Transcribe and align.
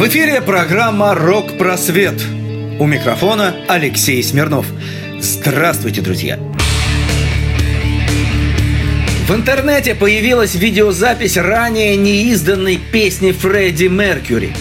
В 0.00 0.08
эфире 0.08 0.40
программа 0.40 1.14
«Рок-просвет». 1.14 2.14
У 2.78 2.86
микрофона 2.86 3.54
Алексей 3.68 4.22
Смирнов. 4.22 4.64
Здравствуйте, 5.18 6.00
друзья! 6.00 6.38
В 9.28 9.34
интернете 9.34 9.94
появилась 9.94 10.54
видеозапись 10.54 11.36
ранее 11.36 11.96
неизданной 11.96 12.78
песни 12.78 13.32
Фредди 13.32 13.88
Меркьюри. 13.88 14.54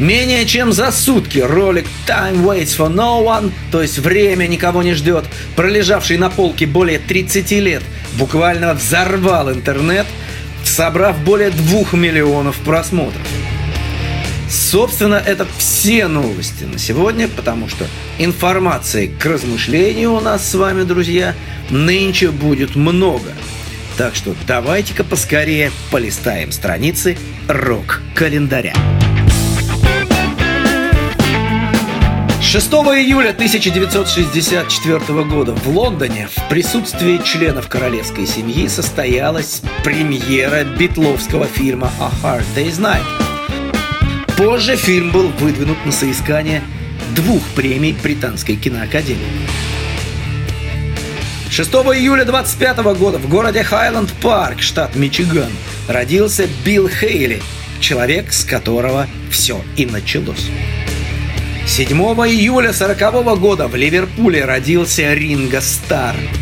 Менее 0.00 0.46
чем 0.46 0.72
за 0.72 0.90
сутки 0.90 1.38
ролик 1.38 1.86
«Time 2.08 2.42
waits 2.42 2.76
for 2.76 2.92
no 2.92 3.24
one», 3.24 3.52
то 3.70 3.82
есть 3.82 4.00
«Время 4.00 4.48
никого 4.48 4.82
не 4.82 4.94
ждет», 4.94 5.26
пролежавший 5.54 6.18
на 6.18 6.28
полке 6.28 6.66
более 6.66 6.98
30 6.98 7.52
лет, 7.52 7.84
буквально 8.18 8.74
взорвал 8.74 9.52
интернет, 9.52 10.06
собрав 10.64 11.16
более 11.20 11.50
двух 11.50 11.92
миллионов 11.92 12.56
просмотров. 12.56 13.22
Собственно, 14.52 15.14
это 15.14 15.46
все 15.56 16.08
новости 16.08 16.64
на 16.64 16.78
сегодня, 16.78 17.26
потому 17.26 17.70
что 17.70 17.86
информации 18.18 19.06
к 19.06 19.24
размышлению 19.24 20.12
у 20.12 20.20
нас 20.20 20.46
с 20.46 20.54
вами, 20.54 20.82
друзья, 20.82 21.34
нынче 21.70 22.30
будет 22.30 22.76
много. 22.76 23.32
Так 23.96 24.14
что 24.14 24.34
давайте-ка 24.46 25.04
поскорее 25.04 25.72
полистаем 25.90 26.52
страницы 26.52 27.16
рок-календаря. 27.48 28.74
6 32.42 32.66
июля 32.72 33.30
1964 33.30 35.24
года 35.24 35.54
в 35.54 35.66
Лондоне 35.68 36.28
в 36.30 36.48
присутствии 36.50 37.16
членов 37.24 37.68
королевской 37.68 38.26
семьи 38.26 38.68
состоялась 38.68 39.62
премьера 39.82 40.64
битловского 40.64 41.46
фильма 41.46 41.90
«A 41.98 42.10
Hard 42.22 42.44
Day's 42.54 42.78
Night», 42.78 43.31
Позже 44.44 44.74
фильм 44.74 45.12
был 45.12 45.28
выдвинут 45.28 45.86
на 45.86 45.92
соискание 45.92 46.64
двух 47.14 47.40
премий 47.54 47.92
Британской 48.02 48.56
киноакадемии. 48.56 49.46
6 51.48 51.70
июля 51.70 52.24
25 52.24 52.78
года 52.98 53.18
в 53.18 53.28
городе 53.28 53.62
Хайленд 53.62 54.12
Парк, 54.14 54.60
штат 54.60 54.96
Мичиган, 54.96 55.52
родился 55.86 56.48
Билл 56.64 56.88
Хейли, 56.88 57.40
человек, 57.78 58.32
с 58.32 58.44
которого 58.44 59.06
все 59.30 59.62
и 59.76 59.86
началось. 59.86 60.50
7 61.68 61.96
июля 61.96 62.72
40 62.72 63.38
года 63.38 63.68
в 63.68 63.76
Ливерпуле 63.76 64.44
родился 64.44 65.14
Ринго 65.14 65.60
Стар– 65.60 66.16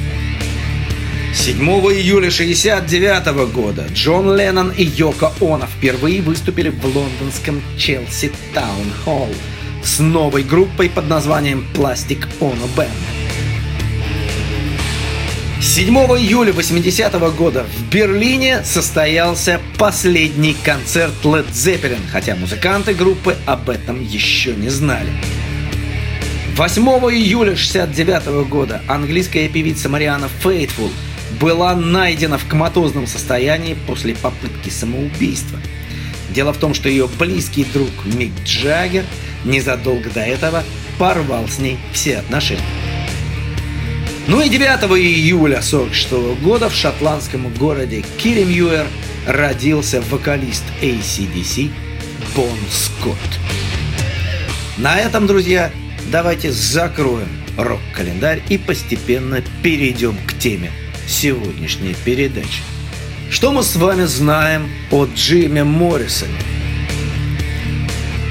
7 1.33 1.56
июля 1.62 2.28
1969 2.28 3.53
года 3.53 3.86
Джон 3.95 4.36
Леннон 4.36 4.70
и 4.70 4.83
Йоко 4.83 5.33
Оно 5.41 5.67
впервые 5.67 6.23
выступили 6.23 6.70
в 6.70 6.84
лондонском 6.84 7.62
Челси 7.78 8.33
Таун 8.53 8.92
Холл 9.05 9.28
с 9.83 10.01
новой 10.01 10.42
группой 10.42 10.91
под 10.91 11.08
названием 11.08 11.64
Plastic 11.73 12.27
Ono 12.41 12.69
Band. 12.77 12.91
7 15.62 15.95
июля 15.95 16.53
80 16.53 17.14
-го 17.14 17.31
года 17.31 17.64
в 17.64 17.95
Берлине 17.95 18.64
состоялся 18.64 19.61
последний 19.78 20.56
концерт 20.64 21.14
Led 21.23 21.48
Zeppelin, 21.53 22.01
хотя 22.11 22.34
музыканты 22.34 22.92
группы 22.92 23.36
об 23.47 23.70
этом 23.70 24.03
еще 24.05 24.53
не 24.56 24.69
знали. 24.69 25.11
8 26.56 26.83
июля 27.12 27.55
69 27.55 28.27
-го 28.27 28.45
года 28.45 28.83
английская 28.89 29.48
певица 29.48 29.89
Мариана 29.89 30.28
Фейтфул– 30.42 30.91
была 31.39 31.75
найдена 31.75 32.39
в 32.39 32.47
коматозном 32.47 33.06
состоянии 33.06 33.77
после 33.86 34.14
попытки 34.14 34.70
самоубийства. 34.70 35.59
Дело 36.31 36.53
в 36.53 36.59
том, 36.59 36.75
что 36.75 36.89
ее 36.89 37.08
близкий 37.18 37.64
друг 37.64 37.91
Мик 38.05 38.33
Джаггер 38.45 39.05
незадолго 39.45 40.11
до 40.11 40.20
этого 40.20 40.64
порвал 40.98 41.48
с 41.48 41.58
ней 41.58 41.79
все 41.92 42.18
отношения. 42.18 42.63
Ну 44.27 44.41
и 44.41 44.48
9 44.48 44.68
июля 44.98 45.58
1946 45.58 46.42
года 46.42 46.68
в 46.68 46.74
шотландском 46.74 47.52
городе 47.55 48.05
Киримьюэр 48.18 48.86
родился 49.27 50.01
вокалист 50.02 50.64
ACDC 50.83 51.70
Бон 52.36 52.58
Скотт. 52.70 53.18
На 54.79 54.98
этом, 54.98 55.27
друзья, 55.27 55.73
давайте 56.12 56.52
закроем 56.52 57.29
рок-календарь 57.57 58.42
и 58.48 58.57
постепенно 58.57 59.42
перейдем 59.62 60.17
к 60.27 60.39
теме 60.39 60.70
сегодняшней 61.11 61.95
передачи. 62.05 62.63
Что 63.31 63.53
мы 63.53 63.63
с 63.63 63.77
вами 63.77 64.05
знаем 64.05 64.71
о 64.91 65.07
Джиме 65.07 65.65
Моррисоне? 65.65 66.39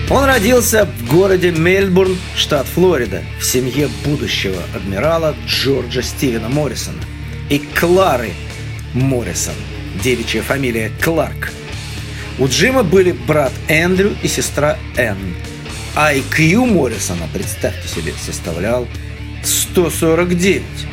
Он 0.10 0.24
родился 0.24 0.86
в 0.86 1.12
городе 1.12 1.52
Мельбурн, 1.52 2.18
штат 2.36 2.66
Флорида, 2.68 3.24
в 3.40 3.44
семье 3.44 3.90
будущего 4.04 4.62
адмирала 4.76 5.36
Джорджа 5.46 6.02
Стивена 6.02 6.50
Моррисона 6.50 6.98
и 7.50 7.60
Клары 7.60 8.32
Моррисон, 8.94 9.54
девичья 10.04 10.42
фамилия 10.42 10.92
Кларк. 11.04 11.52
У 12.40 12.48
Джима 12.48 12.84
были 12.84 13.12
брат 13.12 13.52
Эндрю 13.68 14.16
и 14.24 14.28
сестра 14.28 14.80
Энн. 14.96 15.36
IQ 15.96 16.66
Моррисона, 16.66 17.28
представьте 17.32 17.88
себе, 17.88 18.14
составлял 18.20 18.88
149. 19.44 20.89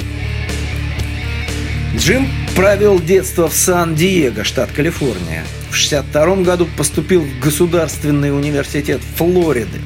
Джим 1.96 2.28
провел 2.54 3.00
детство 3.00 3.48
в 3.48 3.54
Сан-Диего, 3.54 4.44
штат 4.44 4.70
Калифорния. 4.70 5.44
В 5.70 5.76
1962 5.76 6.36
году 6.44 6.68
поступил 6.76 7.22
в 7.22 7.40
Государственный 7.40 8.36
университет 8.36 9.00
Флориды. 9.16 9.80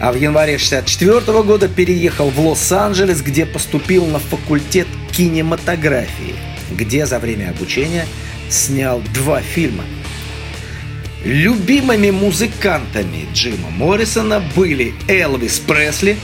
А 0.00 0.12
в 0.12 0.16
январе 0.16 0.54
1964 0.54 1.42
года 1.42 1.68
переехал 1.68 2.30
в 2.30 2.38
Лос-Анджелес, 2.38 3.22
где 3.22 3.46
поступил 3.46 4.06
на 4.06 4.20
факультет 4.20 4.86
кинематографии, 5.12 6.36
где 6.70 7.04
за 7.04 7.18
время 7.18 7.50
обучения 7.50 8.06
снял 8.48 9.02
два 9.12 9.40
фильма. 9.40 9.84
Любимыми 11.24 12.10
музыкантами 12.10 13.26
Джима 13.34 13.70
Моррисона 13.70 14.40
были 14.54 14.94
Элвис 15.08 15.58
Пресли, 15.58 16.16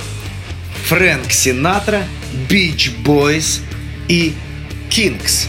Фрэнк 0.86 1.32
Синатра, 1.32 2.04
Бич 2.48 2.92
Бойс 3.04 3.60
и 4.08 4.34
Кингс. 4.94 5.48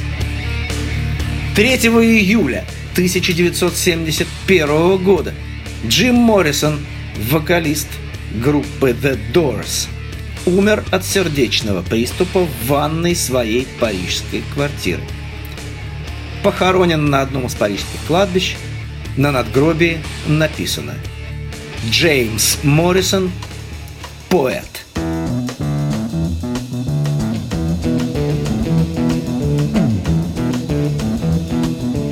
3 1.55 1.75
июля 1.75 2.65
1971 2.93 4.97
года 4.97 5.35
Джим 5.85 6.15
Моррисон, 6.15 6.83
вокалист 7.29 7.89
группы 8.43 8.97
The 8.99 9.19
Doors, 9.31 9.87
умер 10.47 10.83
от 10.89 11.05
сердечного 11.05 11.83
приступа 11.83 12.45
в 12.45 12.67
ванной 12.67 13.15
своей 13.15 13.67
парижской 13.79 14.41
квартиры. 14.55 15.03
Похоронен 16.41 17.11
на 17.11 17.21
одном 17.21 17.45
из 17.45 17.53
парижских 17.53 17.99
кладбищ, 18.07 18.55
на 19.15 19.31
надгробии 19.31 19.99
написано 20.25 20.95
«Джеймс 21.91 22.63
Моррисон, 22.63 23.31
поэт». 24.27 24.85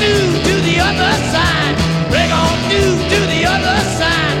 through 0.00 0.32
to 0.48 0.54
the 0.62 0.80
other 0.80 1.12
side. 1.32 1.76
Break 2.08 2.32
on 2.32 2.56
through 2.70 2.96
to 3.12 3.20
the 3.26 3.44
other 3.44 3.78
side. 3.98 4.39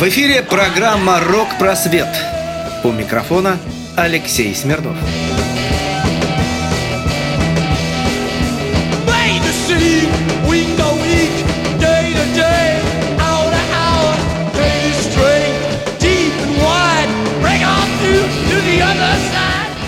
В 0.00 0.08
эфире 0.08 0.42
программа 0.42 1.20
«Рок-просвет». 1.20 2.08
У 2.84 2.90
микрофона 2.90 3.58
Алексей 3.96 4.54
Смирнов. 4.54 4.96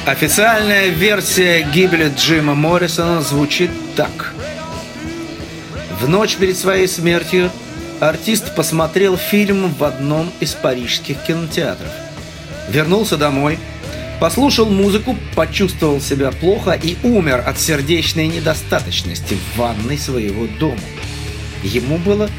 Официальная 0.04 0.88
версия 0.88 1.62
гибели 1.62 2.12
Джима 2.14 2.54
Моррисона 2.54 3.22
звучит 3.22 3.70
так. 3.96 4.34
В 6.02 6.06
ночь 6.06 6.36
перед 6.36 6.58
своей 6.58 6.86
смертью 6.86 7.50
артист 8.00 8.54
посмотрел 8.54 9.16
фильм 9.16 9.72
в 9.72 9.84
одном 9.84 10.30
из 10.40 10.52
парижских 10.54 11.22
кинотеатров. 11.22 11.90
Вернулся 12.68 13.16
домой, 13.16 13.58
послушал 14.20 14.66
музыку, 14.66 15.16
почувствовал 15.34 16.00
себя 16.00 16.30
плохо 16.30 16.72
и 16.72 16.96
умер 17.02 17.42
от 17.46 17.58
сердечной 17.58 18.28
недостаточности 18.28 19.34
в 19.34 19.58
ванной 19.58 19.98
своего 19.98 20.46
дома. 20.58 20.78
Ему 21.62 21.98
было 21.98 22.30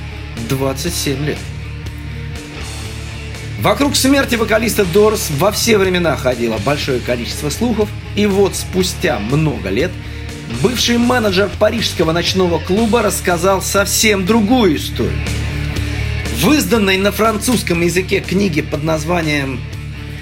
27 0.50 1.26
лет. 1.26 1.38
Вокруг 3.60 3.96
смерти 3.96 4.36
вокалиста 4.36 4.84
Дорс 4.84 5.30
во 5.38 5.52
все 5.52 5.78
времена 5.78 6.18
ходило 6.18 6.58
большое 6.66 7.00
количество 7.00 7.50
слухов, 7.50 7.90
и 8.16 8.26
вот 8.26 8.56
спустя 8.56 9.20
много 9.20 9.70
лет 9.70 9.92
бывший 10.62 10.98
менеджер 10.98 11.50
парижского 11.60 12.12
ночного 12.12 12.60
клуба 12.60 13.02
рассказал 13.02 13.62
совсем 13.62 14.26
другую 14.26 14.78
историю. 14.78 15.20
В 16.42 16.52
изданной 16.52 16.98
на 16.98 17.12
французском 17.12 17.82
языке 17.82 18.20
книге 18.20 18.64
под 18.64 18.84
названием 18.84 19.62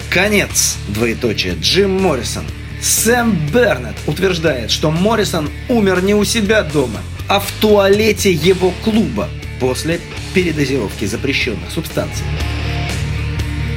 «Конец», 0.09 0.77
двоеточие, 0.89 1.56
Джим 1.59 2.01
Моррисон, 2.01 2.44
Сэм 2.81 3.38
Бернет 3.53 3.95
утверждает, 4.07 4.71
что 4.71 4.91
Моррисон 4.91 5.50
умер 5.69 6.03
не 6.03 6.15
у 6.15 6.24
себя 6.24 6.63
дома, 6.63 7.00
а 7.27 7.39
в 7.39 7.51
туалете 7.59 8.31
его 8.31 8.74
клуба 8.83 9.29
после 9.59 10.00
передозировки 10.33 11.06
запрещенных 11.06 11.71
субстанций. 11.71 12.25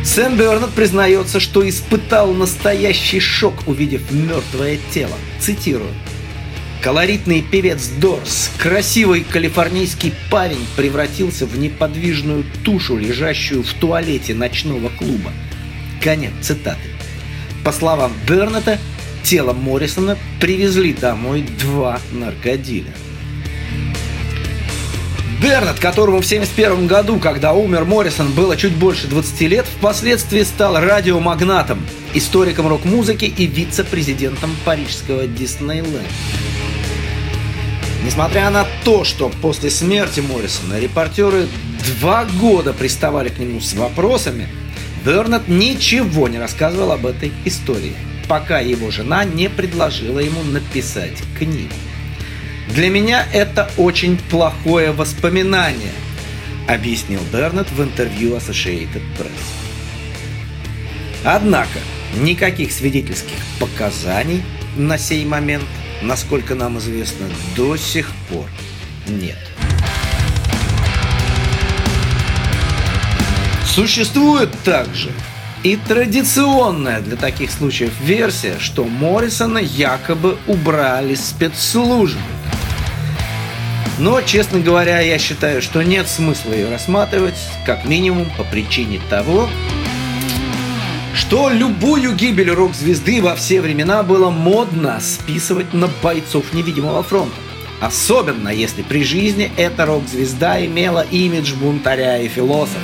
Сэм 0.05 0.37
Бернет 0.37 0.71
признается, 0.71 1.41
что 1.41 1.67
испытал 1.69 2.33
настоящий 2.33 3.21
шок, 3.21 3.55
увидев 3.67 4.11
мертвое 4.11 4.79
тело. 4.93 5.17
Цитирую. 5.41 5.93
Колоритный 6.85 7.41
певец 7.41 7.89
Дорс, 7.99 8.51
красивый 8.59 9.25
калифорнийский 9.25 10.13
парень 10.31 10.67
превратился 10.77 11.47
в 11.47 11.59
неподвижную 11.59 12.45
тушу, 12.63 12.99
лежащую 12.99 13.63
в 13.63 13.73
туалете 13.73 14.35
ночного 14.35 14.91
клуба. 14.91 15.33
Конец 16.03 16.33
цитаты. 16.43 16.83
По 17.65 17.73
словам 17.73 18.13
Бернета, 18.29 18.79
тело 19.23 19.55
Моррисона 19.55 20.19
привезли 20.43 20.93
домой 20.93 21.47
два 21.59 22.01
наркодилера. 22.13 22.93
Бернет, 25.43 25.81
которому 25.81 26.21
в 26.21 26.27
1971 26.27 26.87
году, 26.87 27.19
когда 27.19 27.55
умер 27.55 27.87
Моррисон, 27.87 28.31
было 28.33 28.59
чуть 28.59 28.75
больше 28.75 29.07
20 29.07 29.41
лет, 29.49 29.67
впоследствии 29.79 30.43
стал 30.43 30.79
радиомагнатом, 30.79 31.81
историком 32.13 32.69
рок-музыки 32.69 33.25
и 33.25 33.47
вице-президентом 33.47 34.55
парижского 34.67 35.27
Диснейленда. 35.27 36.03
Несмотря 38.05 38.51
на 38.51 38.67
то, 38.85 39.03
что 39.03 39.31
после 39.31 39.71
смерти 39.71 40.21
Моррисона 40.21 40.79
репортеры 40.79 41.49
два 41.99 42.27
года 42.27 42.75
приставали 42.75 43.31
к 43.31 43.39
нему 43.39 43.61
с 43.61 43.73
вопросами, 43.73 44.47
Бернет 45.07 45.49
ничего 45.49 46.29
не 46.29 46.39
рассказывал 46.39 46.93
об 46.93 47.07
этой 47.07 47.33
истории, 47.47 47.97
пока 48.29 48.61
его 48.61 48.91
жена 48.91 49.25
не 49.25 49.49
предложила 49.49 50.19
ему 50.19 50.43
написать 50.43 51.23
книгу. 51.39 51.73
Для 52.69 52.91
меня 52.91 53.27
это 53.33 53.71
очень 53.79 54.19
плохое 54.31 54.93
воспоминание, 54.93 55.93
объяснил 56.69 57.21
Бернет 57.33 57.71
в 57.71 57.83
интервью 57.83 58.37
Associated 58.37 59.03
Press. 59.19 59.31
Однако, 61.25 61.79
никаких 62.17 62.71
свидетельских 62.71 63.39
показаний 63.59 64.43
на 64.77 64.99
сей 64.99 65.25
момент, 65.25 65.65
насколько 66.05 66.55
нам 66.55 66.79
известно, 66.79 67.27
до 67.57 67.77
сих 67.77 68.11
пор 68.29 68.47
нет. 69.09 69.39
Существует 73.67 74.51
также 74.63 75.11
и 75.65 75.77
традиционная 75.77 77.01
для 77.01 77.17
таких 77.17 77.51
случаев 77.51 77.93
версия, 78.01 78.59
что 78.61 78.85
Моррисона 78.85 79.59
якобы 79.59 80.37
убрали 80.47 81.15
спецслужбы. 81.15 82.21
Но, 83.99 84.21
честно 84.23 84.61
говоря, 84.61 85.01
я 85.01 85.19
считаю, 85.19 85.63
что 85.63 85.83
нет 85.83 86.09
смысла 86.09 86.53
ее 86.53 86.69
рассматривать, 86.69 87.39
как 87.65 87.85
минимум 87.85 88.27
по 88.37 88.45
причине 88.45 89.01
того, 89.09 89.49
что 91.15 91.49
любую 91.49 92.15
гибель 92.15 92.51
рок-звезды 92.51 93.23
во 93.23 93.37
все 93.37 93.61
времена 93.61 94.03
было 94.03 94.31
модно 94.31 94.99
списывать 95.01 95.73
на 95.73 95.89
бойцов 96.03 96.53
невидимого 96.53 97.03
фронта. 97.05 97.37
Особенно, 97.81 98.49
если 98.49 98.83
при 98.83 99.05
жизни 99.05 99.51
эта 99.57 99.87
рок-звезда 99.87 100.65
имела 100.65 101.07
имидж 101.11 101.55
бунтаря 101.55 102.19
и 102.19 102.29
философа. 102.29 102.81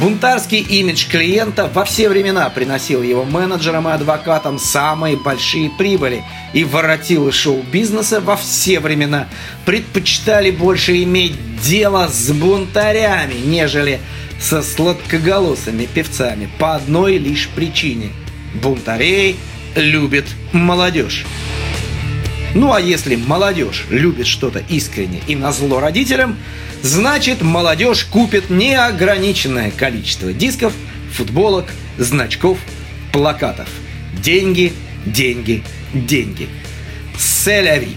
Бунтарский 0.00 0.60
имидж 0.60 1.08
клиента 1.10 1.70
во 1.72 1.84
все 1.84 2.08
времена 2.10 2.50
приносил 2.50 3.02
его 3.02 3.24
менеджерам 3.24 3.88
и 3.88 3.92
адвокатам 3.92 4.58
самые 4.58 5.16
большие 5.16 5.70
прибыли, 5.70 6.22
и 6.52 6.64
воротилы 6.64 7.32
шоу-бизнеса 7.32 8.20
во 8.20 8.36
все 8.36 8.78
времена 8.78 9.26
предпочитали 9.64 10.50
больше 10.50 11.02
иметь 11.02 11.34
дело 11.62 12.08
с 12.08 12.30
бунтарями, 12.30 13.34
нежели 13.46 14.00
со 14.40 14.62
сладкоголосыми 14.62 15.86
певцами 15.86 16.48
по 16.58 16.74
одной 16.74 17.18
лишь 17.18 17.48
причине. 17.48 18.10
Бунтарей 18.54 19.36
любит 19.74 20.26
молодежь. 20.52 21.24
Ну 22.54 22.72
а 22.72 22.80
если 22.80 23.16
молодежь 23.16 23.84
любит 23.90 24.26
что-то 24.26 24.62
искренне 24.68 25.20
и 25.26 25.36
на 25.36 25.52
зло 25.52 25.80
родителям, 25.80 26.38
значит 26.82 27.42
молодежь 27.42 28.04
купит 28.04 28.48
неограниченное 28.48 29.70
количество 29.70 30.32
дисков, 30.32 30.72
футболок, 31.12 31.66
значков, 31.98 32.58
плакатов. 33.12 33.68
Деньги, 34.22 34.72
деньги, 35.04 35.62
деньги. 35.92 36.48
Селяви. 37.18 37.96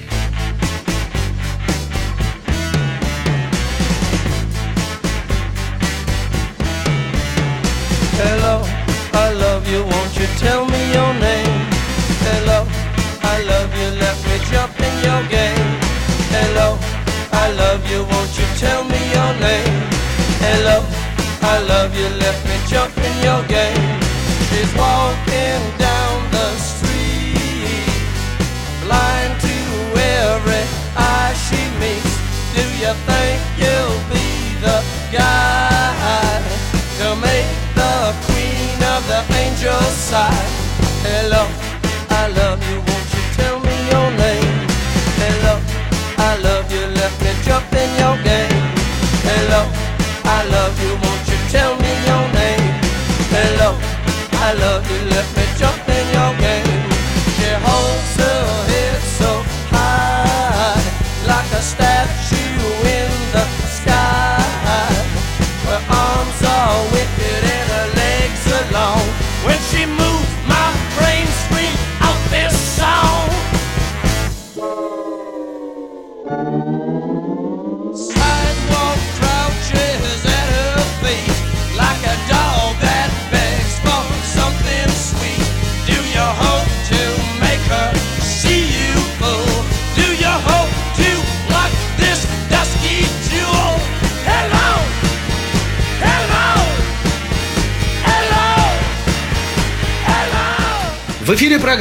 I 21.42 21.60
love 21.60 21.96
you, 21.96 22.08
let 22.20 22.38
me 22.46 22.58
jump 22.68 22.96
in 22.98 23.16
your 23.24 23.42
game. 23.48 24.00
She's 24.50 24.72
walking 24.76 25.62
down 25.78 26.16
the 26.32 26.50
street, 26.58 27.90
blind 28.84 29.40
to 29.42 29.58
every 30.00 30.66
eye 30.96 31.34
she 31.48 31.62
meets. 31.80 32.14
Do 32.56 32.64
you 32.84 32.94
think 33.08 33.40
you'll 33.62 34.02
be 34.12 34.30
the 34.66 34.80
guy 35.12 36.42
to 37.00 37.16
make 37.18 37.50
the 37.76 38.14
queen 38.28 38.78
of 38.96 39.02
the 39.08 39.22
angels 39.36 39.96
sigh? 40.10 40.48
Hello, 41.04 41.48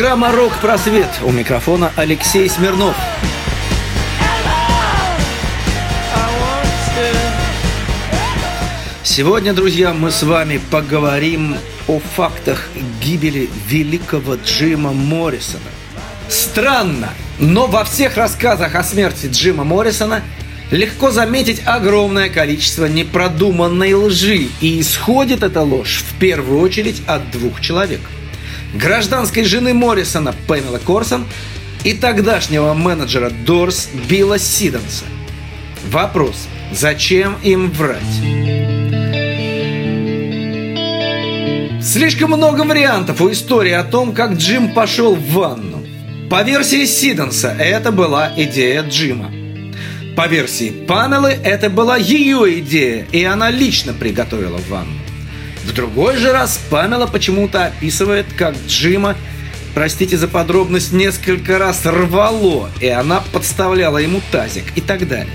программа 0.08 0.32
«Рок-просвет». 0.34 1.10
У 1.22 1.30
микрофона 1.30 1.92
Алексей 1.94 2.48
Смирнов. 2.48 2.96
Сегодня, 9.02 9.52
друзья, 9.52 9.92
мы 9.92 10.10
с 10.10 10.22
вами 10.22 10.62
поговорим 10.70 11.56
о 11.88 12.00
фактах 12.16 12.70
гибели 13.02 13.50
великого 13.66 14.36
Джима 14.36 14.94
Моррисона. 14.94 15.60
Странно, 16.30 17.10
но 17.38 17.66
во 17.66 17.84
всех 17.84 18.16
рассказах 18.16 18.76
о 18.76 18.82
смерти 18.82 19.26
Джима 19.26 19.64
Моррисона 19.64 20.22
легко 20.70 21.10
заметить 21.10 21.60
огромное 21.66 22.30
количество 22.30 22.86
непродуманной 22.86 23.92
лжи, 23.92 24.48
и 24.62 24.80
исходит 24.80 25.42
эта 25.42 25.60
ложь 25.60 26.02
в 26.08 26.18
первую 26.18 26.60
очередь 26.60 27.02
от 27.06 27.30
двух 27.30 27.60
человек. 27.60 28.00
Гражданской 28.74 29.44
жены 29.44 29.72
Моррисона 29.74 30.34
Памела 30.46 30.78
Корсон 30.78 31.26
и 31.84 31.94
тогдашнего 31.94 32.74
менеджера 32.74 33.30
Дорс 33.30 33.88
Билла 34.08 34.38
Сиденса. 34.38 35.04
Вопрос, 35.90 36.48
зачем 36.72 37.36
им 37.42 37.70
врать? 37.70 38.02
Слишком 41.82 42.32
много 42.32 42.62
вариантов 42.62 43.20
у 43.22 43.30
истории 43.30 43.72
о 43.72 43.84
том, 43.84 44.12
как 44.12 44.32
Джим 44.34 44.74
пошел 44.74 45.14
в 45.14 45.32
ванну. 45.32 45.86
По 46.28 46.42
версии 46.42 46.84
Сиденса, 46.84 47.56
это 47.58 47.92
была 47.92 48.30
идея 48.36 48.82
Джима. 48.82 49.32
По 50.14 50.26
версии 50.26 50.70
Памелы, 50.70 51.30
это 51.30 51.70
была 51.70 51.96
ее 51.96 52.58
идея, 52.58 53.06
и 53.12 53.24
она 53.24 53.50
лично 53.50 53.94
приготовила 53.94 54.58
ванну. 54.68 54.97
В 55.68 55.74
другой 55.74 56.16
же 56.16 56.32
раз 56.32 56.58
Памела 56.70 57.06
почему-то 57.06 57.66
описывает, 57.66 58.24
как 58.38 58.56
Джима, 58.66 59.16
простите 59.74 60.16
за 60.16 60.26
подробность, 60.26 60.92
несколько 60.92 61.58
раз 61.58 61.84
рвало, 61.84 62.70
и 62.80 62.88
она 62.88 63.22
подставляла 63.32 63.98
ему 63.98 64.22
тазик 64.32 64.64
и 64.76 64.80
так 64.80 65.06
далее. 65.06 65.32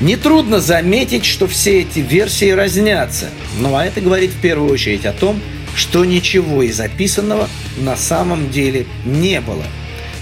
Нетрудно 0.00 0.60
заметить, 0.60 1.24
что 1.24 1.48
все 1.48 1.80
эти 1.80 1.98
версии 1.98 2.50
разнятся, 2.50 3.30
ну 3.58 3.74
а 3.74 3.84
это 3.84 4.00
говорит 4.00 4.30
в 4.30 4.40
первую 4.40 4.72
очередь 4.72 5.06
о 5.06 5.12
том, 5.12 5.40
что 5.74 6.04
ничего 6.04 6.62
из 6.62 6.76
записанного 6.76 7.48
на 7.78 7.96
самом 7.96 8.48
деле 8.48 8.86
не 9.04 9.40
было. 9.40 9.64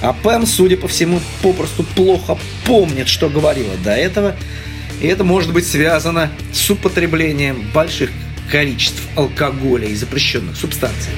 А 0.00 0.14
Пэм, 0.14 0.46
судя 0.46 0.78
по 0.78 0.88
всему, 0.88 1.20
попросту 1.42 1.82
плохо 1.82 2.38
помнит, 2.64 3.06
что 3.06 3.28
говорила 3.28 3.76
до 3.84 3.90
этого, 3.90 4.34
и 5.02 5.06
это 5.06 5.24
может 5.24 5.52
быть 5.52 5.66
связано 5.66 6.30
с 6.54 6.70
употреблением 6.70 7.70
больших 7.74 8.10
количеств 8.50 9.02
алкоголя 9.16 9.86
и 9.86 9.94
запрещенных 9.94 10.56
субстанций. 10.56 11.12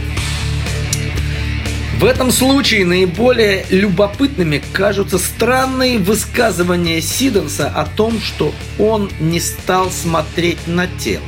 В 1.98 2.04
этом 2.04 2.32
случае 2.32 2.84
наиболее 2.84 3.64
любопытными 3.70 4.60
кажутся 4.72 5.18
странные 5.18 5.98
высказывания 5.98 7.00
Сиденса 7.00 7.68
о 7.68 7.86
том, 7.86 8.20
что 8.20 8.52
он 8.78 9.08
не 9.20 9.38
стал 9.38 9.88
смотреть 9.90 10.66
на 10.66 10.88
тело. 10.88 11.22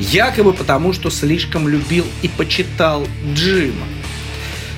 Якобы 0.00 0.54
потому, 0.54 0.92
что 0.92 1.08
слишком 1.08 1.68
любил 1.68 2.04
и 2.22 2.28
почитал 2.28 3.06
Джима. 3.32 3.86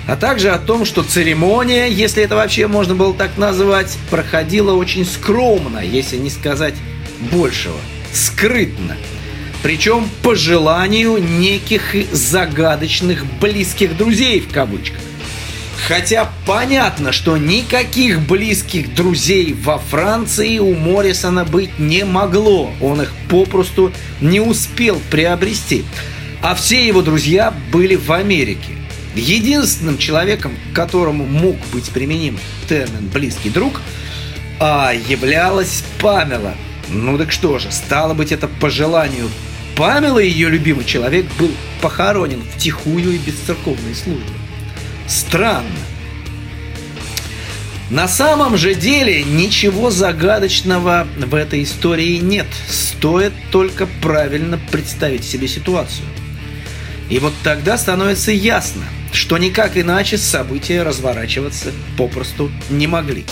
А 0.07 0.17
также 0.17 0.51
о 0.51 0.59
том, 0.59 0.85
что 0.85 1.03
церемония, 1.03 1.87
если 1.87 2.23
это 2.23 2.37
вообще 2.37 2.67
можно 2.67 2.95
было 2.95 3.15
так 3.15 3.39
назвать, 3.39 3.97
проходила 4.11 4.75
очень 4.75 5.07
скромно, 5.07 5.79
если 5.79 6.19
не 6.19 6.29
сказать 6.29 6.75
большего, 7.33 7.79
скрытно. 8.13 8.99
Причем 9.65 10.11
по 10.23 10.35
желанию 10.35 11.17
неких 11.17 11.97
загадочных 12.13 13.25
близких 13.41 13.97
друзей 13.97 14.41
в 14.41 14.53
кавычках. 14.53 15.01
Хотя 15.89 16.31
понятно, 16.45 17.13
что 17.13 17.39
никаких 17.39 18.21
близких 18.21 18.95
друзей 18.95 19.55
во 19.55 19.79
Франции 19.79 20.59
у 20.59 20.75
Моррисона 20.75 21.47
быть 21.47 21.79
не 21.79 22.05
могло. 22.05 22.73
Он 22.83 23.01
их 23.01 23.11
попросту 23.31 23.91
не 24.21 24.39
успел 24.39 25.01
приобрести. 25.11 25.87
А 26.43 26.55
все 26.55 26.87
его 26.87 27.01
друзья 27.01 27.55
были 27.73 27.95
в 27.95 28.13
Америке. 28.13 28.73
Единственным 29.15 29.97
человеком, 29.97 30.53
которому 30.75 31.25
мог 31.25 31.57
быть 31.73 31.89
применим 31.89 32.39
термин 32.69 33.09
«близкий 33.11 33.49
друг», 33.49 33.81
а 34.61 34.93
являлась 34.93 35.85
Памела. 36.03 36.53
Ну 36.91 37.17
так 37.17 37.33
что 37.33 37.59
же, 37.59 37.73
стало 37.73 38.13
быть, 38.13 38.31
это 38.31 38.47
по 38.47 38.69
желанию 38.69 39.31
Памела, 39.77 40.21
ее 40.21 40.51
любимый 40.51 40.85
человек, 40.85 41.27
был 41.39 41.51
похоронен 41.81 42.43
в 42.43 42.59
тихую 42.59 43.13
и 43.13 43.19
без 43.19 43.35
церковной. 43.35 43.95
Странно. 45.07 45.69
На 47.91 48.09
самом 48.09 48.57
же 48.57 48.75
деле 48.75 49.23
ничего 49.25 49.91
загадочного 49.91 51.07
в 51.19 51.35
этой 51.35 51.65
истории 51.65 52.17
нет. 52.17 52.47
Стоит 52.69 53.33
только 53.51 53.87
правильно 54.01 54.59
представить 54.71 55.25
себе 55.25 55.49
ситуацию. 55.49 56.07
И 57.11 57.19
вот 57.19 57.35
тогда 57.43 57.77
становится 57.77 58.33
ясно, 58.33 58.85
что 59.13 59.37
никак 59.39 59.77
иначе 59.77 60.17
события 60.19 60.83
разворачиваться 60.83 61.73
попросту 61.99 62.51
не 62.71 62.87
могли. 62.87 63.25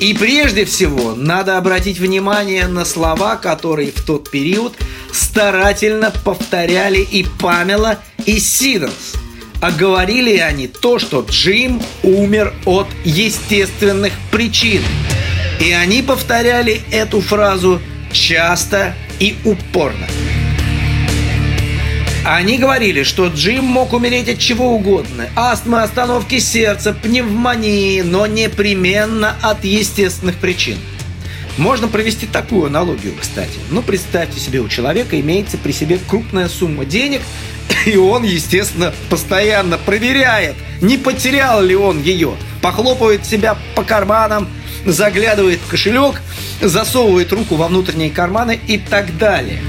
И 0.00 0.14
прежде 0.14 0.64
всего 0.64 1.16
надо 1.16 1.58
обратить 1.58 1.98
внимание 1.98 2.68
на 2.68 2.84
слова, 2.84 3.34
которые 3.34 3.90
в 3.90 4.00
период 4.30 4.74
старательно 5.12 6.12
повторяли 6.24 7.00
и 7.00 7.24
Памела, 7.40 7.98
и 8.26 8.38
Сиденс– 8.38 9.14
а 9.60 9.70
говорили 9.70 10.36
они 10.36 10.68
то, 10.68 10.98
что 10.98 11.24
Джим 11.28 11.82
умер 12.02 12.54
от 12.64 12.86
естественных 13.04 14.12
причин. 14.30 14.82
И 15.60 15.72
они 15.72 16.02
повторяли 16.02 16.80
эту 16.92 17.20
фразу 17.20 17.80
часто 18.12 18.94
и 19.18 19.36
упорно. 19.44 20.06
Они 22.24 22.58
говорили, 22.58 23.04
что 23.04 23.28
Джим 23.28 23.64
мог 23.64 23.92
умереть 23.92 24.28
от 24.28 24.38
чего 24.38 24.74
угодно. 24.74 25.28
Астмы, 25.34 25.82
остановки 25.82 26.38
сердца, 26.38 26.92
пневмонии, 26.92 28.02
но 28.02 28.26
непременно 28.26 29.34
от 29.42 29.64
естественных 29.64 30.36
причин. 30.36 30.78
Можно 31.58 31.88
провести 31.88 32.26
такую 32.26 32.66
аналогию, 32.66 33.14
кстати. 33.20 33.58
Ну, 33.70 33.82
представьте 33.82 34.38
себе, 34.38 34.60
у 34.60 34.68
человека 34.68 35.20
имеется 35.20 35.58
при 35.58 35.72
себе 35.72 35.98
крупная 35.98 36.48
сумма 36.48 36.84
денег, 36.84 37.20
и 37.84 37.96
он, 37.96 38.22
естественно, 38.22 38.94
постоянно 39.10 39.76
проверяет, 39.76 40.54
не 40.80 40.96
потерял 40.96 41.60
ли 41.60 41.74
он 41.74 42.00
ее. 42.00 42.34
Похлопывает 42.62 43.26
себя 43.26 43.58
по 43.74 43.82
карманам, 43.82 44.48
заглядывает 44.86 45.58
в 45.58 45.68
кошелек, 45.68 46.22
засовывает 46.62 47.32
руку 47.32 47.56
во 47.56 47.66
внутренние 47.66 48.10
карманы 48.10 48.58
и 48.68 48.78
так 48.78 49.18
далее. 49.18 49.60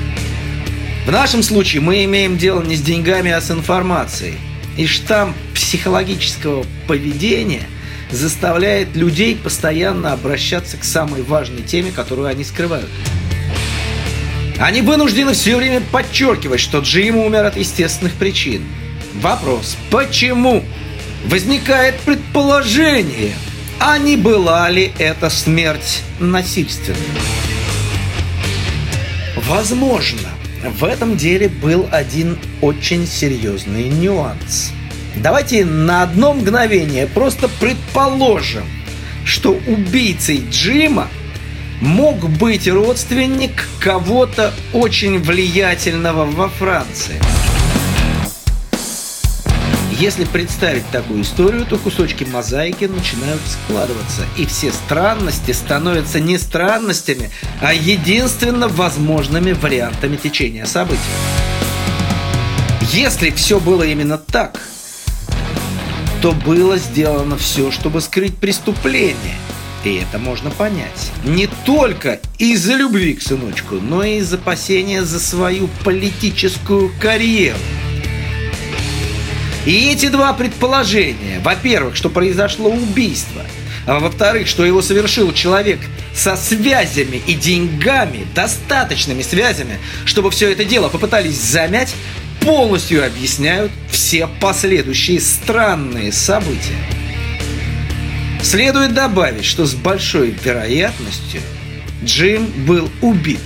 В 1.08 1.12
нашем 1.12 1.41
случае 1.41 1.81
мы 1.81 2.03
имеем 2.03 2.38
дело 2.38 2.62
не 2.62 2.75
с 2.75 2.81
деньгами, 2.81 3.31
а 3.31 3.41
с 3.41 3.50
информацией. 3.50 4.36
И 4.77 4.86
штамп 4.86 5.36
психологического 5.55 6.65
поведения 6.88 7.67
заставляет 8.12 8.96
людей 8.96 9.36
постоянно 9.36 10.13
обращаться 10.13 10.78
к 10.78 10.84
самой 10.84 11.22
важной 11.22 11.62
теме, 11.62 11.92
которую 11.92 12.28
они 12.28 12.44
скрывают. 12.44 12.89
Они 14.60 14.82
вынуждены 14.82 15.34
все 15.34 15.56
время 15.56 15.82
подчеркивать, 15.92 16.60
что 16.60 16.80
Джим 16.80 17.18
умер 17.18 17.46
от 17.46 17.58
естественных 17.58 18.13
причин. 18.13 18.63
Вопрос, 19.16 19.78
почему? 19.89 20.63
Возникает 21.25 21.96
предположение, 22.01 23.34
а 23.80 23.98
не 23.98 24.18
была 24.18 24.70
ли 24.70 24.92
эта 24.98 25.30
смерть 25.30 26.01
насильственной? 26.20 26.98
Возможно, 29.48 30.30
в 30.63 30.84
этом 30.84 31.16
деле 31.16 31.48
был 31.48 31.88
один 31.92 32.38
очень 32.62 33.08
серьезный 33.08 33.86
нюанс. 33.86 34.74
Давайте 35.16 35.66
на 35.66 36.04
одно 36.04 36.34
мгновение 36.34 37.08
просто 37.08 37.50
предположим, 37.60 38.66
что 39.25 39.51
убийцей 39.68 40.46
Джима 40.50 41.08
мог 41.82 42.30
быть 42.30 42.68
родственник 42.68 43.68
кого-то 43.80 44.54
очень 44.74 45.20
влиятельного 45.20 46.25
во 46.25 46.50
Франции. 46.50 47.20
Если 50.00 50.24
представить 50.24 50.89
такую 50.92 51.24
историю, 51.24 51.66
то 51.66 51.78
кусочки 51.78 52.24
мозаики 52.24 52.86
начинают 52.86 53.42
складываться, 53.46 54.22
и 54.38 54.46
все 54.46 54.72
странности 54.72 55.51
становятся 55.51 56.22
не 56.22 56.38
странностями, 56.38 57.30
а 57.60 57.74
единственно 57.74 58.70
возможными 58.70 59.51
вариантами 59.51 60.16
течения 60.16 60.66
событий. 60.66 61.01
Если 62.94 63.30
все 63.32 63.60
было 63.60 63.84
именно 63.84 64.18
так, 64.18 64.62
то 66.22 66.34
было 66.34 66.78
сделано 66.78 67.38
все, 67.38 67.72
чтобы 67.72 68.02
скрыть 68.02 68.36
преступление– 68.38 69.36
и 69.84 69.96
это 69.96 70.20
можно 70.20 70.50
понять. 70.50 71.12
Не 71.24 71.48
только 71.66 72.20
из-за 72.38 72.74
любви 72.74 73.14
к 73.14 73.22
сыночку, 73.22 73.76
но 73.76 74.04
и 74.04 74.18
из 74.18 74.34
опасения 74.34 75.04
за 75.04 75.20
свою 75.20 75.70
политическую 75.86 76.92
карьеру. 77.00 77.58
И 79.66 79.90
эти 79.90 80.08
два 80.08 80.34
предположения, 80.34 81.40
во-первых, 81.44 81.96
что 81.96 82.10
произошло 82.10 82.70
убийство, 82.70 83.44
а 83.86 84.00
во-вторых, 84.00 84.48
что 84.48 84.66
его 84.66 84.82
совершил 84.82 85.34
человек 85.34 85.80
со 86.14 86.36
связями 86.36 87.22
и 87.28 87.34
деньгами, 87.34 88.26
достаточными 88.36 89.22
связями, 89.22 89.80
чтобы 90.06 90.32
все 90.32 90.52
это 90.52 90.66
дело 90.66 90.90
попытались 90.90 91.40
замять, 91.40 91.94
полностью 92.41 93.05
объясняют 93.05 93.72
все 93.89 94.27
последующие 94.39 95.19
странные 95.19 96.12
события. 96.12 96.77
Следует 98.41 98.93
добавить, 98.93 99.46
что 99.46 99.65
с 99.65 99.74
большой 99.74 100.31
вероятностью 100.43 101.41
Джим 102.03 102.48
был 102.65 102.89
убит. 103.01 103.41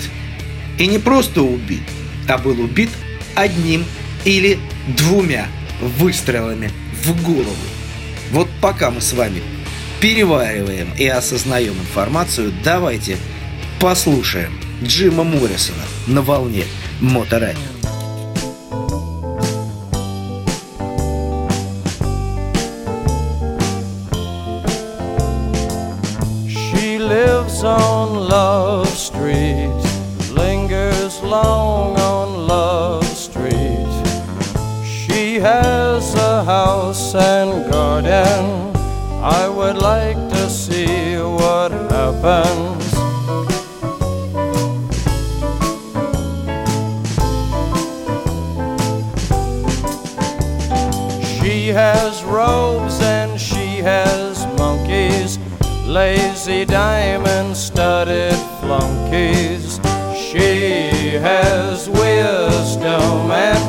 И 0.77 0.87
не 0.87 0.99
просто 0.99 1.41
убит, 1.41 1.83
а 2.27 2.37
был 2.37 2.59
убит 2.59 2.89
одним 3.35 3.85
или 4.25 4.59
двумя 4.87 5.47
выстрелами 5.99 6.71
в 7.03 7.21
голову. 7.23 7.55
Вот 8.31 8.49
пока 8.61 8.91
мы 8.91 9.01
с 9.01 9.13
вами 9.13 9.41
перевариваем 9.99 10.89
и 10.97 11.05
осознаем 11.07 11.73
информацию, 11.73 12.53
давайте 12.63 13.17
послушаем 13.79 14.51
Джима 14.83 15.23
Моррисона 15.23 15.83
на 16.07 16.21
волне 16.21 16.63
Моторадио. 16.99 17.72
Street, 29.23 30.33
lingers 30.33 31.23
long 31.23 31.97
on 31.97 32.45
Love 32.45 33.05
Street. 33.05 33.87
She 34.83 35.35
has 35.35 36.13
a 36.15 36.43
house 36.43 37.15
and 37.15 37.71
garden. 37.71 38.75
I 39.23 39.47
would 39.47 39.77
like 39.77 40.17
to 40.17 40.49
see 40.49 41.15
what 41.15 41.71
happens. 41.71 42.83
She 51.39 51.69
has 51.69 52.25
robes 52.25 52.99
and 52.99 53.39
she 53.39 53.77
has 53.77 54.45
monkeys 54.57 55.39
lazy 55.87 56.65
diamond 56.65 57.55
studded 57.55 58.52
flunkies. 58.63 59.79
She 60.15 61.17
has 61.19 61.89
wisdom 61.89 63.31
and 63.31 63.62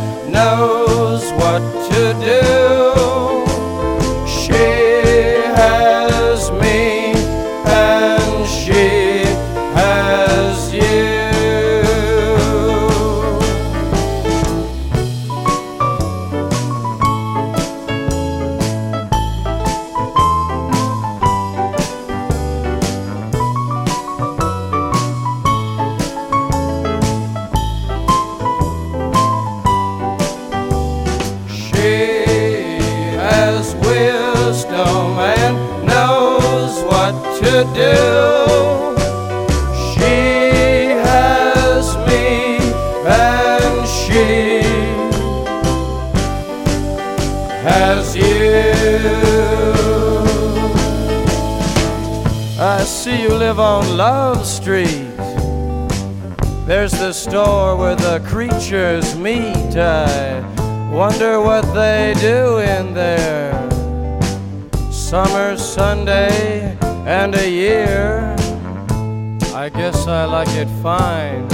I 69.65 69.71
guess 69.71 70.07
I 70.07 70.27
like 70.27 70.51
it 70.51 70.69
fine 70.83 71.49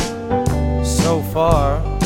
so 0.84 1.22
far. 1.32 1.99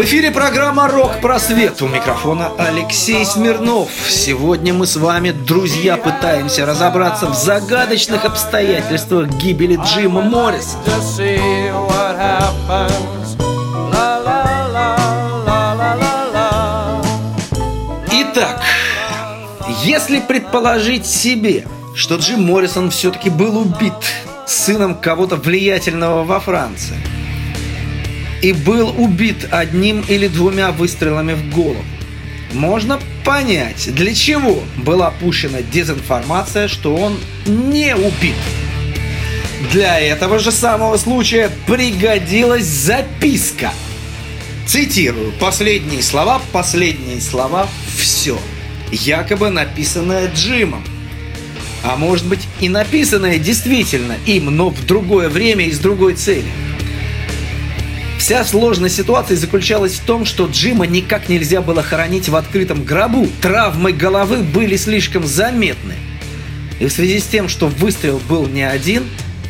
В 0.00 0.04
эфире 0.04 0.30
программа 0.30 0.88
«Рок-просвет». 0.88 1.82
У 1.82 1.86
микрофона 1.86 2.50
Алексей 2.56 3.22
Смирнов. 3.26 3.90
Сегодня 4.08 4.72
мы 4.72 4.86
с 4.86 4.96
вами, 4.96 5.30
друзья, 5.30 5.98
пытаемся 5.98 6.64
разобраться 6.64 7.26
в 7.26 7.34
загадочных 7.34 8.24
обстоятельствах 8.24 9.28
гибели 9.28 9.78
Джима 9.84 10.22
Морриса. 10.22 10.78
Итак, 18.10 18.62
если 19.84 20.20
предположить 20.20 21.04
себе, 21.04 21.66
что 21.94 22.14
Джим 22.14 22.44
Моррисон 22.44 22.88
все-таки 22.88 23.28
был 23.28 23.58
убит 23.58 23.92
сыном 24.46 24.94
кого-то 24.94 25.36
влиятельного 25.36 26.24
во 26.24 26.40
Франции 26.40 26.96
и 28.42 28.52
был 28.52 28.94
убит 28.96 29.48
одним 29.50 30.00
или 30.08 30.28
двумя 30.28 30.72
выстрелами 30.72 31.34
в 31.34 31.54
голову, 31.54 31.84
можно 32.52 32.98
понять, 33.24 33.94
для 33.94 34.14
чего 34.14 34.62
была 34.76 35.10
пущена 35.10 35.62
дезинформация, 35.62 36.68
что 36.68 36.96
он 36.96 37.18
не 37.46 37.94
убит. 37.94 38.34
Для 39.72 40.00
этого 40.00 40.38
же 40.38 40.50
самого 40.50 40.96
случая 40.96 41.50
пригодилась 41.66 42.64
записка. 42.64 43.72
Цитирую 44.66 45.32
последние 45.32 46.02
слова, 46.02 46.40
последние 46.52 47.20
слова, 47.20 47.68
все. 47.96 48.38
Якобы 48.90 49.50
написанное 49.50 50.30
Джимом. 50.34 50.82
А 51.84 51.96
может 51.96 52.26
быть 52.26 52.40
и 52.60 52.68
написанное 52.68 53.38
действительно 53.38 54.16
им, 54.26 54.46
но 54.56 54.70
в 54.70 54.86
другое 54.86 55.28
время 55.28 55.66
и 55.66 55.72
с 55.72 55.78
другой 55.78 56.14
целью. 56.14 56.50
Вся 58.20 58.44
сложность 58.44 58.96
ситуации 58.96 59.34
заключалась 59.34 59.94
в 59.94 60.04
том, 60.04 60.26
что 60.26 60.44
Джима 60.44 60.86
никак 60.86 61.30
нельзя 61.30 61.62
было 61.62 61.82
хоронить 61.82 62.28
в 62.28 62.36
открытом 62.36 62.84
гробу. 62.84 63.26
Травмы 63.40 63.92
головы 63.92 64.42
были 64.42 64.76
слишком 64.76 65.26
заметны. 65.26 65.94
И 66.80 66.84
в 66.84 66.92
связи 66.92 67.18
с 67.18 67.24
тем, 67.24 67.48
что 67.48 67.68
выстрел 67.68 68.20
был 68.28 68.46
не 68.46 68.62
один, 68.62 69.04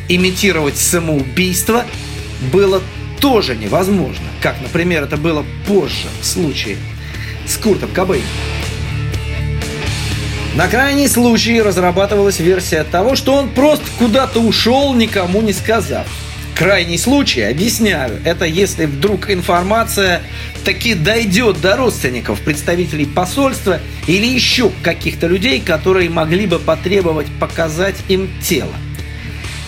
имитировать 0.07 0.77
самоубийство 0.77 1.83
было 2.53 2.81
тоже 3.19 3.57
невозможно. 3.57 4.23
Как, 4.41 4.55
например, 4.61 5.03
это 5.03 5.17
было 5.17 5.45
позже 5.67 6.07
в 6.21 6.25
случае 6.25 6.77
с 7.45 7.57
Куртом 7.57 7.89
Кобейном. 7.91 8.25
На 10.55 10.69
крайний 10.69 11.09
случай 11.09 11.61
разрабатывалась 11.61 12.39
версия 12.39 12.85
того, 12.85 13.17
что 13.17 13.33
он 13.33 13.49
просто 13.49 13.85
куда-то 13.99 14.39
ушел, 14.39 14.93
никому 14.93 15.41
не 15.41 15.51
сказав. 15.51 16.07
Крайний 16.55 16.97
случай, 16.97 17.41
объясняю, 17.41 18.19
это 18.23 18.45
если 18.45 18.85
вдруг 18.85 19.29
информация 19.29 20.21
таки 20.63 20.93
дойдет 20.93 21.59
до 21.61 21.75
родственников, 21.75 22.39
представителей 22.41 23.05
посольства 23.05 23.79
или 24.07 24.25
еще 24.27 24.71
каких-то 24.83 25.27
людей, 25.27 25.59
которые 25.59 26.09
могли 26.09 26.45
бы 26.45 26.59
потребовать 26.59 27.27
показать 27.39 27.95
им 28.09 28.29
тело. 28.41 28.73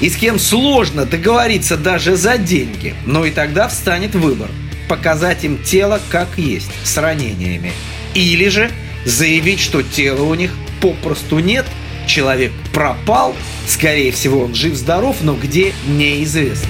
И 0.01 0.09
с 0.09 0.15
кем 0.15 0.37
сложно 0.37 1.05
договориться 1.05 1.77
даже 1.77 2.15
за 2.15 2.37
деньги, 2.37 2.93
но 3.05 3.25
и 3.25 3.31
тогда 3.31 3.67
встанет 3.67 4.13
выбор– 4.15 4.49
показать 4.87 5.43
им 5.43 5.57
тело 5.63 5.99
как 6.09 6.27
есть, 6.37 6.69
с 6.83 6.97
ранениями. 6.97 7.71
Или 8.13 8.47
же 8.49 8.69
заявить, 9.05 9.59
что 9.59 9.81
тела 9.81 10.23
у 10.23 10.35
них 10.35 10.51
попросту 10.81 11.39
нет, 11.39 11.65
человек 12.05 12.51
пропал, 12.73 13.35
скорее 13.67 14.11
всего 14.11 14.43
он 14.43 14.55
жив-здоров, 14.55 15.17
но 15.21 15.35
где– 15.35 15.73
неизвестно. 15.87 16.69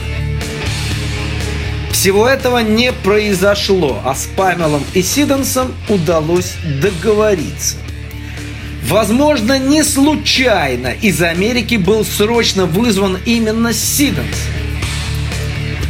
Всего 1.92 2.28
этого 2.28 2.60
не 2.60 2.92
произошло, 2.92 4.02
а 4.04 4.14
с 4.14 4.26
Памелом 4.36 4.84
и 4.94 5.02
Сиденсом 5.02 5.74
удалось 5.88 6.56
договориться. 6.82 7.78
Возможно, 8.84 9.58
не 9.58 9.84
случайно 9.84 10.88
из 10.88 11.22
Америки 11.22 11.76
был 11.76 12.04
срочно 12.04 12.66
вызван 12.66 13.18
именно 13.26 13.72
Сиденс. 13.72 14.38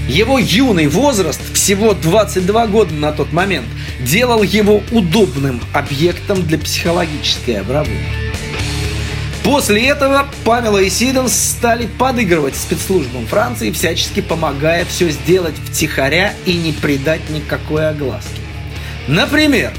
Его 0.07 0.37
юный 0.37 0.87
возраст, 0.87 1.41
всего 1.53 1.93
22 1.93 2.67
года 2.67 2.93
на 2.93 3.11
тот 3.11 3.33
момент, 3.33 3.65
делал 4.01 4.43
его 4.43 4.83
удобным 4.91 5.61
объектом 5.73 6.45
для 6.45 6.59
психологической 6.59 7.61
обработки. 7.61 8.32
После 9.43 9.87
этого 9.87 10.25
Памела 10.45 10.77
и 10.77 10.89
Сиденс 10.89 11.33
стали 11.33 11.85
подыгрывать 11.85 12.55
спецслужбам 12.55 13.27
Франции, 13.27 13.71
всячески 13.71 14.21
помогая 14.21 14.85
все 14.85 15.09
сделать 15.09 15.55
втихаря 15.65 16.33
и 16.45 16.53
не 16.53 16.71
придать 16.71 17.29
никакой 17.29 17.89
огласки. 17.89 18.39
Например, 19.07 19.73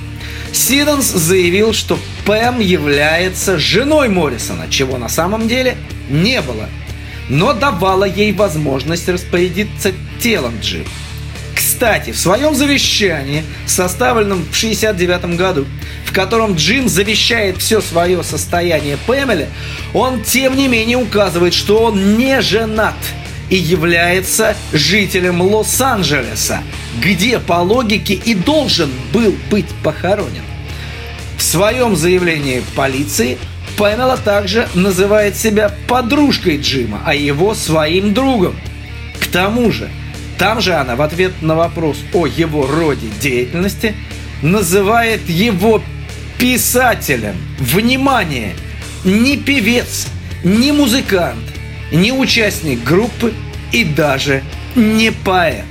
Сиденс 0.53 1.07
заявил, 1.07 1.72
что 1.72 1.98
Пэм 2.27 2.61
является 2.61 3.59
женой 3.59 4.09
Моррисона, 4.09 4.68
чего 4.68 4.98
на 4.98 5.09
самом 5.09 5.48
деле 5.48 5.77
не 6.11 6.42
было, 6.42 6.68
но 7.31 7.55
давала 7.55 8.05
ей 8.05 8.33
возможность 8.33 9.09
распорядиться 9.09 9.92
телом 10.20 10.61
Джима. 10.61 10.85
Кстати, 11.74 12.12
в 12.12 12.16
своем 12.16 12.54
завещании, 12.54 13.42
составленном 13.66 14.44
в 14.44 14.56
1969 14.56 15.37
году, 15.37 15.66
в 16.06 16.12
котором 16.12 16.54
Джим 16.54 16.88
завещает 16.88 17.58
все 17.58 17.80
свое 17.80 18.22
состояние 18.22 18.96
Пэмеле, 19.08 19.48
он 19.92 20.22
тем 20.22 20.56
не 20.56 20.68
менее 20.68 20.98
указывает, 20.98 21.52
что 21.52 21.82
он 21.82 22.16
не 22.16 22.40
женат 22.42 22.94
и 23.50 23.56
является 23.56 24.54
жителем 24.72 25.42
Лос-Анджелеса, 25.42 26.60
где 27.02 27.40
по 27.40 27.54
логике 27.54 28.14
и 28.14 28.34
должен 28.34 28.92
был 29.12 29.34
быть 29.50 29.68
похоронен. 29.82 30.44
В 31.37 31.42
своем 31.42 31.96
заявлении 31.96 32.62
полиции 32.76 33.37
Памела 33.76 34.16
также 34.16 34.68
называет 34.74 35.34
себя 35.34 35.72
подружкой 35.88 36.58
Джима, 36.58 37.02
а 37.04 37.16
его 37.16 37.52
своим 37.52 38.14
другом. 38.14 38.54
К 39.18 39.26
тому 39.26 39.72
же, 39.72 39.90
там 40.38 40.60
же 40.60 40.74
она 40.74 40.96
в 40.96 41.02
ответ 41.02 41.32
на 41.42 41.54
вопрос 41.54 41.98
о 42.12 42.26
его 42.26 42.66
роде 42.66 43.08
деятельности 43.20 43.94
называет 44.42 45.28
его 45.28 45.82
писателем. 46.38 47.36
Внимание! 47.58 48.54
Не 49.04 49.36
певец, 49.36 50.08
не 50.42 50.72
музыкант, 50.72 51.44
не 51.92 52.10
участник 52.12 52.82
группы 52.82 53.34
и 53.70 53.84
даже 53.84 54.42
не 54.74 55.12
поэт. 55.12 55.64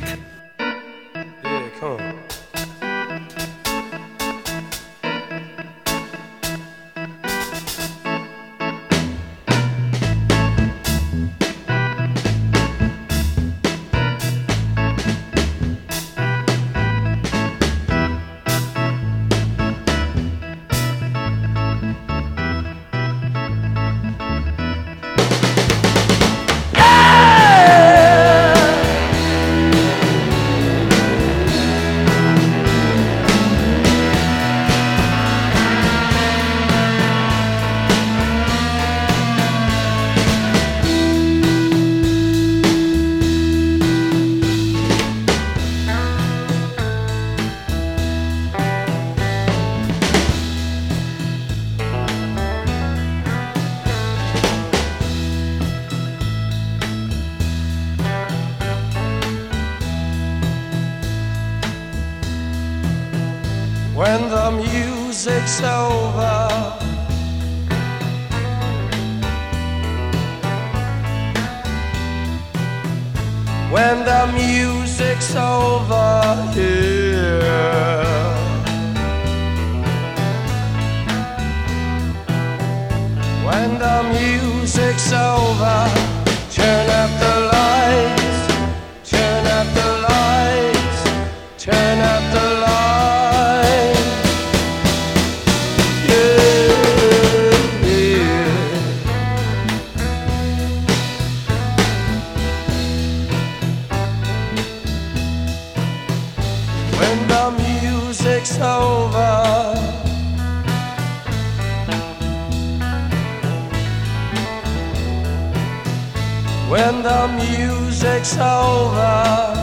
When 116.73 117.03
the 117.03 117.27
music's 117.37 118.35
over. 118.35 119.53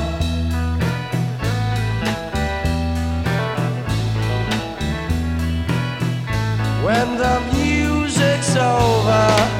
When 6.84 7.08
the 7.18 7.40
music's 7.52 8.54
over, 8.54 9.59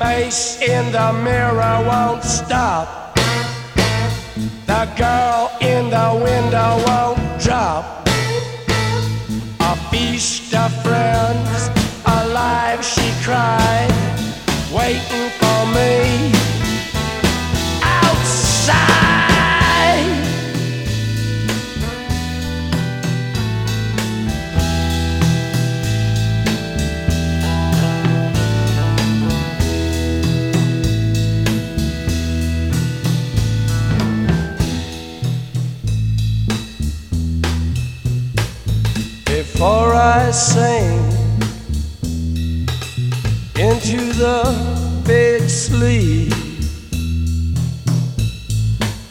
Face 0.00 0.58
in 0.62 0.90
the 0.92 1.12
mirror 1.12 1.76
won't 1.86 2.24
stop. 2.24 3.14
The 4.66 4.84
girl 4.96 5.52
in 5.60 5.90
the 5.90 6.10
window 6.24 6.70
won't 6.86 7.20
drop. 7.38 7.84
A 9.60 9.76
feast 9.90 10.54
of 10.54 10.70
friends, 10.82 11.68
alive 12.06 12.82
she 12.82 13.08
cried, 13.22 13.92
waiting 14.72 15.28
for 15.38 15.60
me 15.76 16.39
Before 39.60 39.92
I 39.92 40.30
sing 40.30 40.96
into 43.58 44.14
the 44.14 45.02
big 45.06 45.50
sleep, 45.50 46.32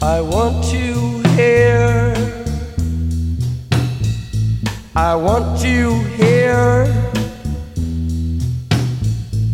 I 0.01 0.21
want 0.21 0.65
to 0.71 1.21
hear. 1.35 2.15
I 4.95 5.13
want 5.13 5.62
to 5.62 5.99
hear 6.17 6.85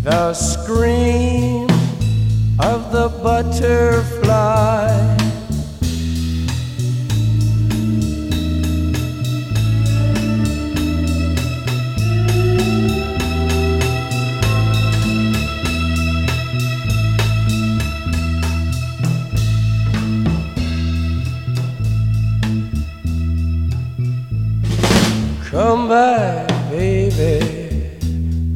the 0.01 0.33
scream 0.33 1.67
of 2.57 2.93
the 2.93 3.09
butterfly. 3.21 5.24
Back, 25.95 26.49
baby, 26.71 27.39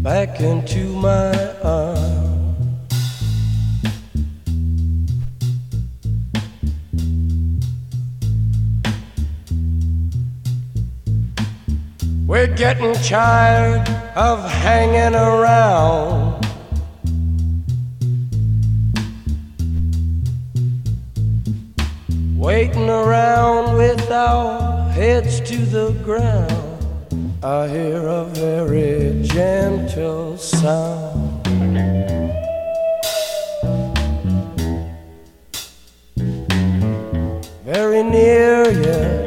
back 0.04 0.42
into 0.42 0.90
my 0.90 1.32
arms. 1.64 2.76
We're 12.28 12.54
getting 12.58 12.94
tired 12.96 13.88
of 14.18 14.44
hanging 14.52 15.16
around. 15.16 16.46
Waiting 22.36 22.90
around 22.90 23.78
with 23.78 24.12
our 24.12 24.90
heads 24.90 25.40
to 25.50 25.56
the 25.56 25.94
ground. 26.04 26.69
I 27.42 27.70
hear 27.70 28.06
a 28.06 28.26
very 28.26 29.24
gentle 29.26 30.36
sound. 30.36 31.48
Very 37.64 38.04
near 38.04 38.70
yet 38.72 39.20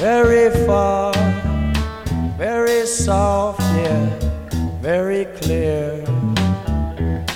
very 0.00 0.50
far, 0.66 1.14
very 2.36 2.86
soft 2.86 3.60
yet 3.74 4.22
very 4.82 5.26
clear. 5.40 6.04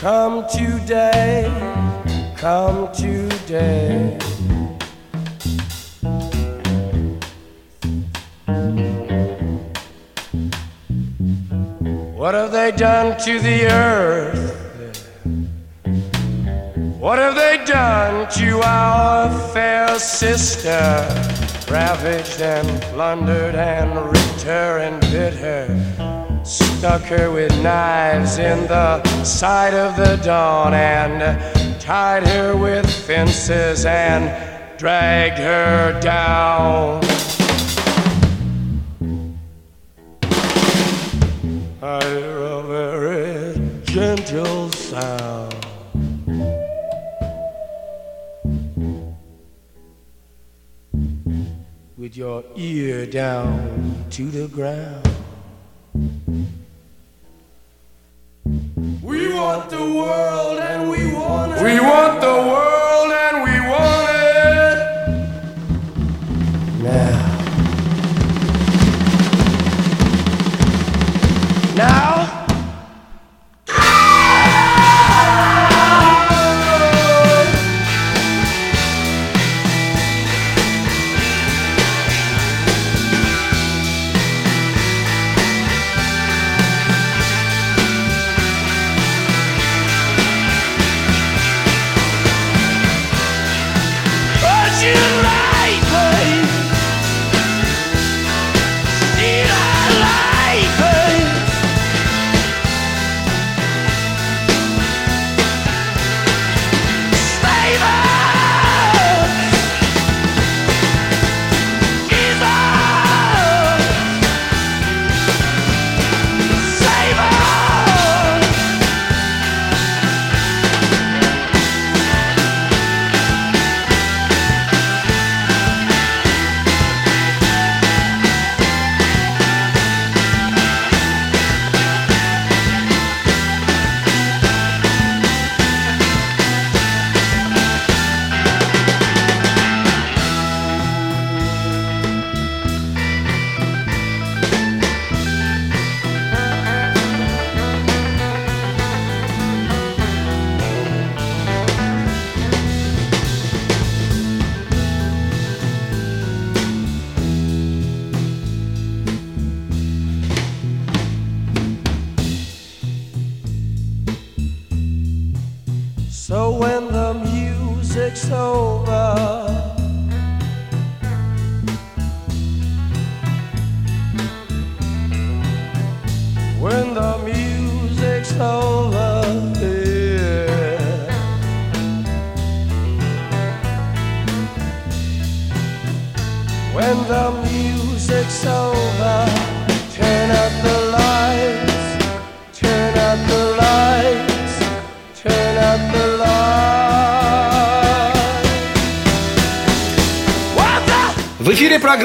Come 0.01 0.47
today, 0.49 1.45
come 2.37 2.93
today. 2.93 4.24
What 12.25 12.33
have 12.33 12.53
they 12.53 12.73
done 12.73 13.21
to 13.27 13.39
the 13.39 13.67
earth? 13.67 14.57
What 16.99 17.19
have 17.19 17.35
they 17.35 17.63
done 17.67 18.33
to 18.39 18.63
our 18.65 19.29
fair 19.53 19.99
sister? 19.99 20.71
Ravaged 21.71 22.41
and 22.41 22.67
plundered 22.85 23.55
and 23.55 24.07
ripped 24.07 24.41
her 24.41 24.79
and 24.79 25.03
bit 25.03 25.35
her. 25.35 26.43
Stuck 26.47 27.03
her 27.03 27.31
with 27.31 27.53
knives 27.63 28.39
in 28.39 28.69
the 28.69 29.03
side 29.23 29.75
of 29.75 29.95
the 29.95 30.17
dawn 30.25 30.73
and 30.73 31.79
tied 31.79 32.27
her 32.27 32.57
with 32.57 32.89
fences 33.07 33.85
and 33.85 34.79
dragged 34.79 35.37
her 35.37 36.01
down. 36.01 37.03
I 41.87 42.03
hear 42.03 42.39
a 42.39 42.63
very 42.63 43.83
gentle 43.85 44.71
sound. 44.71 45.67
With 51.99 52.17
your 52.17 52.43
ear 52.57 53.05
down 53.05 54.07
to 54.13 54.31
the 54.31 54.49
ground. 54.49 55.14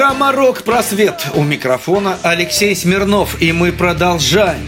Программа 0.00 0.32
«Рок 0.32 0.62
Просвет». 0.62 1.26
У 1.34 1.42
микрофона 1.42 2.16
Алексей 2.22 2.74
Смирнов, 2.74 3.36
и 3.42 3.52
мы 3.52 3.70
продолжаем. 3.70 4.66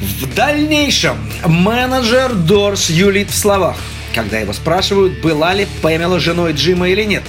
В 0.00 0.34
дальнейшем 0.34 1.16
менеджер 1.46 2.34
Дорс 2.34 2.90
юлит 2.90 3.30
в 3.30 3.36
словах, 3.36 3.76
когда 4.12 4.38
его 4.38 4.52
спрашивают, 4.52 5.20
была 5.20 5.54
ли 5.54 5.68
Пэмела 5.82 6.18
женой 6.18 6.52
Джима 6.52 6.88
или 6.88 7.04
нет. 7.04 7.22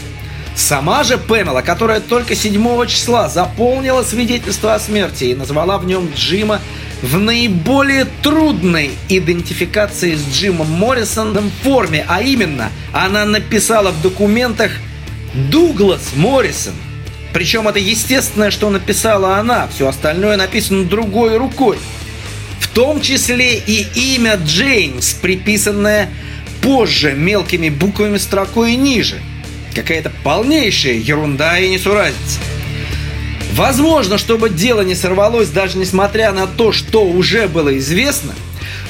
Сама 0.55 1.03
же 1.03 1.19
Пэмела, 1.19 1.61
которая 1.61 1.99
только 1.99 2.33
7 2.33 2.87
числа 2.87 3.29
заполнила 3.29 4.01
свидетельство 4.01 4.73
о 4.73 4.79
смерти 4.79 5.25
и 5.25 5.35
назвала 5.35 5.77
в 5.77 5.85
нем 5.85 6.09
Джима 6.15 6.59
в 7.03 7.19
наиболее 7.19 8.07
трудной 8.23 8.97
идентификации 9.09 10.15
с 10.15 10.27
Джимом 10.27 10.71
Моррисоном 10.71 11.51
форме, 11.61 12.03
а 12.07 12.23
именно, 12.23 12.71
она 12.93 13.25
написала 13.25 13.91
в 13.91 14.01
документах 14.01 14.71
Дуглас 15.37 16.13
Моррисон. 16.15 16.73
Причем 17.31 17.67
это 17.67 17.77
естественное, 17.77 18.49
что 18.49 18.71
написала 18.71 19.37
она, 19.37 19.67
все 19.67 19.87
остальное 19.87 20.35
написано 20.35 20.85
другой 20.85 21.37
рукой. 21.37 21.77
В 22.59 22.67
том 22.69 23.01
числе 23.01 23.57
и 23.59 23.85
имя 24.15 24.39
Джеймс, 24.43 25.13
приписанное 25.13 26.09
позже 26.61 27.13
мелкими 27.13 27.69
буквами 27.69 28.17
строкой 28.17 28.75
ниже. 28.75 29.19
Какая-то 29.75 30.11
полнейшая 30.23 30.95
ерунда 30.95 31.59
и 31.59 31.69
несуразица. 31.69 32.39
Возможно, 33.53 34.17
чтобы 34.17 34.49
дело 34.49 34.81
не 34.81 34.95
сорвалось, 34.95 35.49
даже 35.49 35.77
несмотря 35.77 36.31
на 36.31 36.47
то, 36.47 36.71
что 36.71 37.05
уже 37.05 37.47
было 37.47 37.77
известно, 37.77 38.33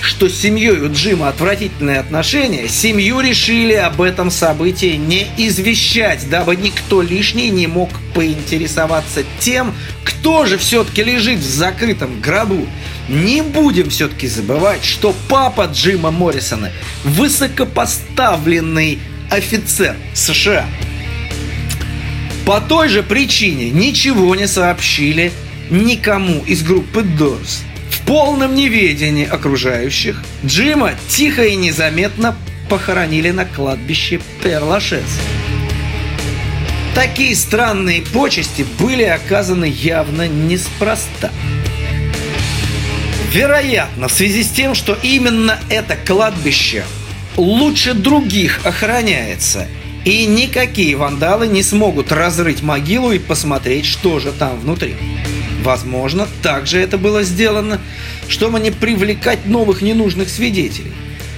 что 0.02 0.30
с 0.30 0.36
семьей 0.36 0.80
у 0.80 0.92
Джима 0.92 1.30
отвратительные 1.30 2.00
отношения, 2.00 2.68
семью 2.68 3.20
решили 3.20 3.74
об 3.74 4.02
этом 4.02 4.32
событии 4.32 4.96
не 4.96 5.28
извещать, 5.38 6.30
дабы 6.30 6.56
никто 6.56 7.02
лишний 7.02 7.50
не 7.50 7.68
мог 7.68 7.90
поинтересоваться 8.14 9.24
тем, 9.40 9.74
кто 10.04 10.46
же 10.46 10.58
все-таки 10.58 11.04
лежит 11.04 11.40
в 11.40 11.50
закрытом 11.50 12.22
гробу. 12.22 12.68
Не 13.10 13.42
будем 13.42 13.90
все-таки 13.90 14.28
забывать, 14.28 14.84
что 14.84 15.16
папа 15.30 15.70
Джима 15.72 16.12
Моррисона– 16.12 16.72
высокопоставленный 17.04 19.00
офицер 19.30 19.96
США. 20.14 20.66
По 22.46 22.62
той 22.62 22.90
же 22.90 23.04
причине 23.04 23.70
ничего 23.70 24.34
не 24.36 24.48
сообщили 24.48 25.32
никому 25.70 26.43
из 26.45 26.64
группы 26.64 27.02
Doors. 27.02 27.64
Полном 28.08 28.55
неведении 28.55 29.28
окружающих 29.28 30.24
Джима 30.45 30.93
тихо 31.10 31.43
и 31.43 31.58
незаметно 31.58 32.38
похоронили 32.70 33.32
на 33.32 33.43
кладбище 33.43 34.22
Перлашес. 34.41 35.03
Такие 36.95 37.36
странные 37.36 38.01
почести 38.01 38.66
были 38.80 39.03
оказаны 39.03 39.66
явно 39.66 40.26
неспроста. 40.26 41.32
Вероятно, 43.34 44.08
в 44.08 44.14
связи 44.14 44.43
с 44.43 44.49
тем, 44.51 44.74
что 44.74 44.97
именно 45.03 45.60
это 45.70 45.97
кладбище 45.97 46.86
лучше 47.36 47.93
других 47.93 48.66
охраняется, 48.66 49.68
и 50.05 50.26
никакие 50.26 50.95
вандалы 50.95 51.47
не 51.47 51.62
смогут 51.62 52.14
разрыть 52.14 52.64
могилу 52.64 53.12
и 53.12 53.20
посмотреть, 53.20 53.86
что 53.86 54.20
же 54.20 54.32
там 54.32 54.58
внутри. 54.62 54.95
Возможно, 55.68 56.30
также 56.43 56.80
это 56.80 56.97
было 56.97 57.24
сделано, 57.24 57.82
чтобы 58.30 58.57
не 58.57 58.72
привлекать 58.72 59.45
новых 59.45 59.82
ненужных 59.82 60.30
свидетелей. 60.30 60.93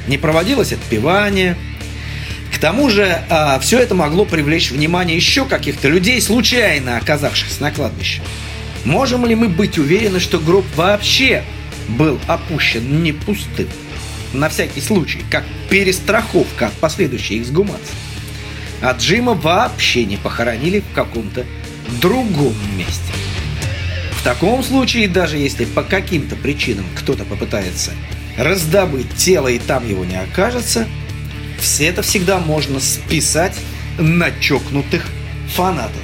Не 0.07 0.19
проводилось 0.19 0.71
отпевание. 0.71 1.57
К 2.53 2.59
тому 2.59 2.91
же, 2.91 3.23
а, 3.31 3.57
все 3.57 3.79
это 3.79 3.95
могло 3.95 4.25
привлечь 4.25 4.69
внимание 4.69 5.15
еще 5.15 5.45
каких-то 5.45 5.87
людей, 5.87 6.21
случайно 6.21 6.97
оказавшихся 6.97 7.59
на 7.59 7.71
кладбище. 7.71 8.21
Можем 8.85 9.25
ли 9.25 9.33
мы 9.33 9.49
быть 9.49 9.79
уверены, 9.79 10.19
что 10.19 10.37
гроб 10.37 10.65
вообще 10.75 11.43
был 11.87 12.19
опущен 12.27 13.01
не 13.01 13.13
пустым? 13.13 13.67
На 14.31 14.49
всякий 14.49 14.81
случай, 14.81 15.21
как 15.31 15.43
перестраховка 15.71 16.67
от 16.67 16.73
последующей 16.73 17.41
эксгумации. 17.41 17.95
А 18.83 18.91
Джима 18.91 19.33
вообще 19.33 20.05
не 20.05 20.17
похоронили 20.17 20.81
в 20.81 20.93
каком-то 20.93 21.47
другом 21.99 22.53
месте. 22.77 23.11
В 24.19 24.23
таком 24.23 24.63
случае, 24.63 25.07
даже 25.07 25.37
если 25.37 25.63
по 25.63 25.81
каким-то 25.81 26.35
причинам 26.35 26.83
кто-то 26.93 27.23
попытается 27.23 27.91
раздобыть 28.37 29.07
тело 29.15 29.47
и 29.47 29.59
там 29.59 29.87
его 29.87 30.03
не 30.03 30.17
окажется, 30.17 30.87
все 31.57 31.85
это 31.85 32.01
всегда 32.01 32.37
можно 32.39 32.81
списать 32.81 33.55
на 33.97 34.29
чокнутых 34.31 35.05
фанатов. 35.55 36.01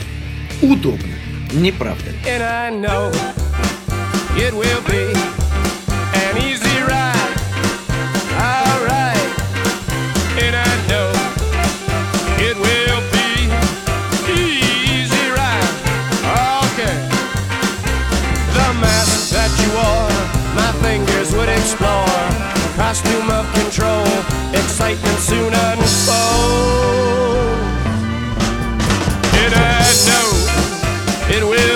Удобно, 0.61 1.13
не 1.51 1.73
правда 1.73 2.09
ли? 2.09 2.17
Explore. 21.65 22.05
Costume 22.77 23.29
of 23.31 23.45
control, 23.55 24.05
excitement 24.53 25.19
soon 25.19 25.51
unfolds. 25.51 25.95
And 29.41 29.53
I 29.55 29.81
know 30.05 30.27
it 31.35 31.43
will 31.43 31.74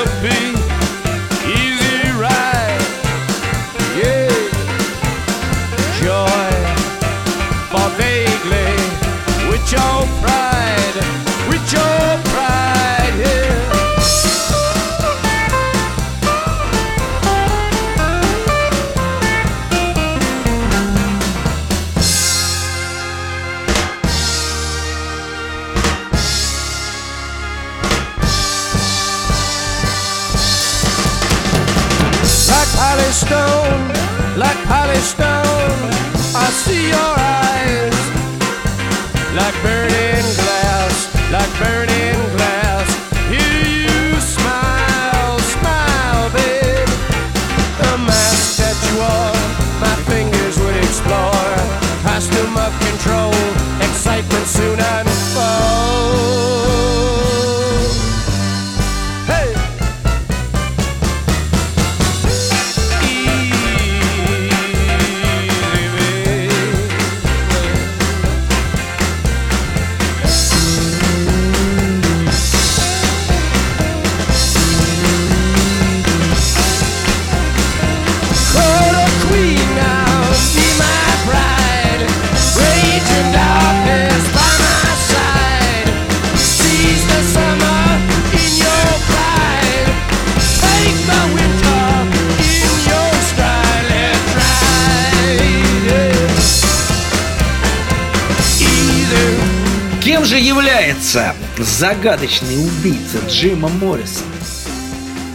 является 101.09 101.33
загадочный 101.57 102.57
убийца 102.57 103.17
Джима 103.27 103.69
Моррисона? 103.69 104.27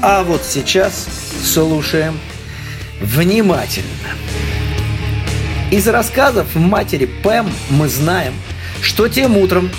А 0.03 0.23
вот 0.23 0.43
сейчас 0.45 1.07
слушаем 1.43 2.19
внимательно. 3.01 3.89
Из 5.71 5.89
рассказов 5.89 6.55
матери 6.55 7.07
Пэм 7.07 7.51
мы 7.71 7.89
знаем, 7.89 8.35
что 8.83 9.09
тем 9.09 9.37
утром 9.37 9.71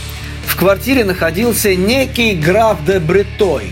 в 0.46 0.58
квартире 0.58 1.06
находился 1.06 1.76
некий 1.76 2.36
граф 2.36 2.84
де 2.86 3.00
Бретой, 3.00 3.72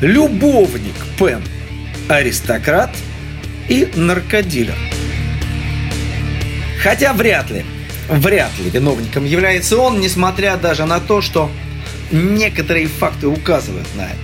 любовник 0.00 0.94
Пэм, 1.18 1.42
аристократ 2.08 2.90
и 3.68 3.90
наркодилер. 3.94 4.76
Хотя 6.82 7.12
вряд 7.12 7.50
ли, 7.50 7.64
вряд 8.10 8.50
ли 8.58 8.70
виновником 8.70 9.24
является 9.24 9.78
он, 9.78 10.00
несмотря 10.00 10.56
даже 10.56 10.84
на 10.84 11.00
то, 11.00 11.20
что 11.20 11.50
некоторые 12.10 12.88
факты 12.88 13.28
указывают 13.28 13.86
на 13.96 14.02
это. 14.02 14.18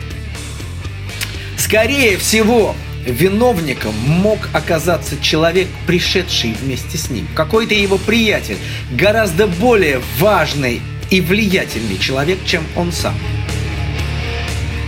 Скорее 1.56 2.16
всего, 2.16 2.74
виновником 3.06 3.94
мог 3.94 4.38
оказаться 4.52 5.16
человек, 5.20 5.68
пришедший 5.86 6.54
вместе 6.60 6.98
с 6.98 7.10
ним. 7.10 7.26
Какой-то 7.34 7.74
его 7.74 7.98
приятель, 7.98 8.58
гораздо 8.90 9.46
более 9.46 10.00
важный 10.18 10.82
и 11.10 11.20
влиятельный 11.20 11.98
человек, 11.98 12.38
чем 12.44 12.64
он 12.74 12.92
сам. 12.92 13.14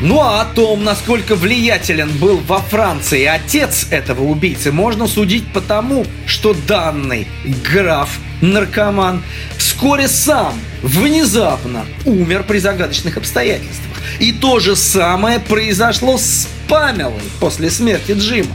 Ну 0.00 0.20
а 0.20 0.42
о 0.42 0.44
том, 0.44 0.84
насколько 0.84 1.34
влиятелен 1.34 2.08
был 2.18 2.36
во 2.36 2.60
Франции 2.60 3.24
отец 3.24 3.88
этого 3.90 4.22
убийцы, 4.22 4.70
можно 4.70 5.08
судить 5.08 5.52
потому, 5.52 6.06
что 6.24 6.54
данный 6.54 7.26
граф, 7.72 8.08
наркоман, 8.40 9.24
вскоре 9.56 10.06
сам 10.06 10.54
внезапно 10.82 11.84
умер 12.04 12.44
при 12.46 12.58
загадочных 12.58 13.16
обстоятельствах. 13.16 13.88
И 14.20 14.30
то 14.30 14.60
же 14.60 14.76
самое 14.76 15.40
произошло 15.40 16.16
с 16.16 16.48
Памелой 16.68 17.14
после 17.40 17.68
смерти 17.68 18.12
Джима. 18.12 18.54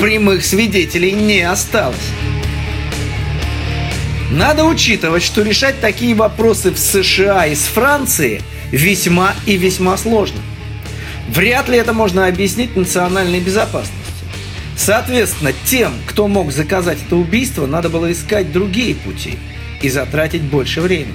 Прямых 0.00 0.44
свидетелей 0.44 1.12
не 1.12 1.42
осталось. 1.42 1.96
Надо 4.30 4.64
учитывать, 4.64 5.24
что 5.24 5.42
решать 5.42 5.80
такие 5.80 6.14
вопросы 6.14 6.70
в 6.70 6.78
США 6.78 7.46
и 7.46 7.56
с 7.56 7.64
Франции 7.64 8.42
весьма 8.70 9.34
и 9.44 9.56
весьма 9.56 9.96
сложно. 9.96 10.38
Вряд 11.28 11.68
ли 11.68 11.76
это 11.76 11.92
можно 11.92 12.28
объяснить 12.28 12.76
национальной 12.76 13.40
безопасностью. 13.40 13.98
Соответственно, 14.76 15.52
тем, 15.64 15.92
кто 16.06 16.28
мог 16.28 16.52
заказать 16.52 16.98
это 17.04 17.16
убийство, 17.16 17.66
надо 17.66 17.88
было 17.88 18.10
искать 18.12 18.52
другие 18.52 18.94
пути 18.94 19.36
и 19.82 19.88
затратить 19.90 20.42
больше 20.42 20.80
времени. 20.80 21.12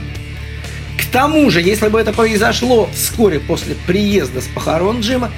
К 0.97 1.05
тому 1.05 1.49
же, 1.49 1.61
если 1.61 1.88
бы 1.88 1.99
это 1.99 2.11
произошло 2.11 2.89
вскоре 2.93 3.39
после 3.39 3.76
приезда 3.88 4.41
с 4.41 4.45
похорон 4.47 4.99
Джима, 4.99 5.32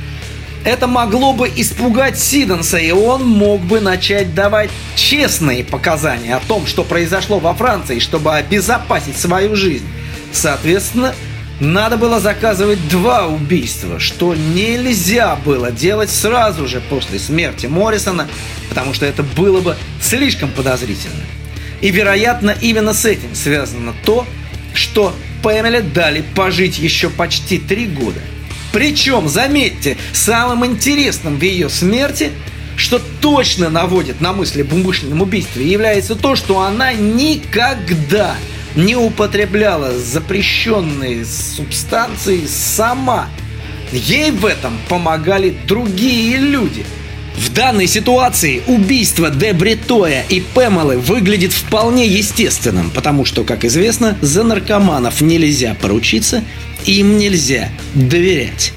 это 0.64 0.88
могло 0.88 1.34
бы 1.34 1.52
испугать 1.56 2.20
Сиденса, 2.20 2.78
и 2.78 2.92
он 2.92 3.26
мог 3.28 3.62
бы 3.62 3.80
начать 3.80 4.34
давать 4.34 4.70
честные 4.96 5.64
показания 5.64 6.36
о 6.36 6.40
том, 6.42 6.66
что 6.66 6.84
произошло 6.84 7.40
во 7.40 7.54
Франции, 7.54 8.00
чтобы 8.00 8.36
обезопасить 8.36 9.18
свою 9.18 9.56
жизнь. 9.56 9.88
Соответственно, 10.34 11.16
надо 11.60 11.98
было 11.98 12.20
заказывать 12.20 12.88
два 12.90 13.28
убийства, 13.28 14.00
что 14.00 14.36
нельзя 14.36 15.36
было 15.38 15.72
делать 15.72 16.10
сразу 16.10 16.68
же 16.68 16.82
после 16.82 17.18
смерти 17.18 17.66
Моррисона, 17.66 18.28
потому 18.70 18.94
что 18.94 19.06
это 19.06 19.24
было 19.24 19.62
бы 19.62 19.76
слишком 20.02 20.52
подозрительно. 20.52 21.24
И, 21.82 21.90
вероятно, 21.92 22.56
именно 22.62 22.94
с 22.94 23.06
этим 23.06 23.34
связано 23.36 23.94
то, 24.04 24.26
что 24.74 25.14
Пэмеле 25.42 25.82
дали 25.82 26.24
пожить 26.36 26.78
еще 26.78 27.10
почти 27.10 27.58
три 27.58 27.86
года– 27.86 28.20
причем, 28.72 29.28
заметьте, 29.28 29.98
самым 30.14 30.66
интересным 30.66 31.38
в 31.38 31.42
ее 31.42 31.70
смерти, 31.70 32.32
что 32.76 33.02
точно 33.22 33.70
наводит 33.70 34.22
на 34.22 34.34
мысли 34.34 34.62
об 34.62 34.74
умышленном 34.74 35.22
убийстве, 35.22 35.66
является 35.66 36.16
то, 36.16 36.36
что 36.36 36.62
она 36.62 36.94
никогда 36.94 38.36
не 38.76 38.96
употребляла 38.96 39.98
запрещенные 39.98 41.26
субстанции 41.26 42.46
сама. 42.46 43.28
Ей 43.92 44.32
в 44.32 44.46
этом 44.46 44.78
помогали 44.90 45.58
другие 45.66 46.38
люди– 46.38 46.86
в 47.38 47.54
данной 47.54 47.88
ситуации 47.88 48.64
убийство 48.68 49.30
Де 49.30 49.54
Бретоя 49.54 50.26
и 50.28 50.42
Пэмелы 50.42 50.98
выглядит 50.98 51.54
вполне 51.54 52.08
естественным, 52.08 52.90
потому 52.90 53.26
что, 53.26 53.44
как 53.44 53.64
известно, 53.64 54.18
за 54.22 54.44
наркоманов 54.44 55.22
нельзя 55.22 55.76
поручиться, 55.80 56.44
им 56.86 57.18
нельзя 57.18 57.70
доверять. 57.94 58.74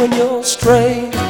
When 0.00 0.12
you're 0.12 0.42
strange. 0.42 1.29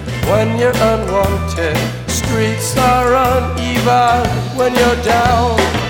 when 0.31 0.57
you're 0.57 0.71
unwanted. 0.91 1.77
Streets 2.07 2.77
are 2.77 3.13
uneven 3.13 4.23
when 4.57 4.73
you're 4.73 5.03
down. 5.03 5.80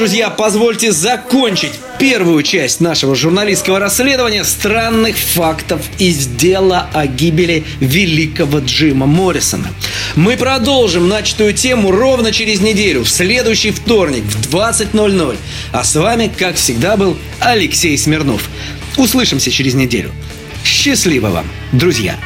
Друзья, 0.00 0.30
позвольте 0.30 0.92
закончить 0.92 1.72
первую 1.98 2.42
часть 2.42 2.80
нашего 2.80 3.14
журналистского 3.14 3.78
расследования 3.78 4.44
странных 4.44 5.14
фактов 5.18 5.82
из 5.98 6.26
дела 6.26 6.88
о 6.94 7.06
гибели 7.06 7.64
великого 7.80 8.60
Джима 8.60 9.04
Моррисона. 9.04 9.68
Мы 10.16 10.38
продолжим 10.38 11.06
начатую 11.06 11.52
тему 11.52 11.90
ровно 11.90 12.32
через 12.32 12.62
неделю, 12.62 13.04
в 13.04 13.10
следующий 13.10 13.72
вторник 13.72 14.24
в 14.24 14.50
20.00. 14.50 15.36
А 15.72 15.84
с 15.84 15.94
вами, 15.94 16.32
как 16.34 16.56
всегда, 16.56 16.96
был 16.96 17.18
Алексей 17.38 17.98
Смирнов. 17.98 18.48
Услышимся 18.96 19.50
через 19.50 19.74
неделю. 19.74 20.12
Счастливо 20.64 21.28
вам, 21.28 21.46
друзья! 21.72 22.16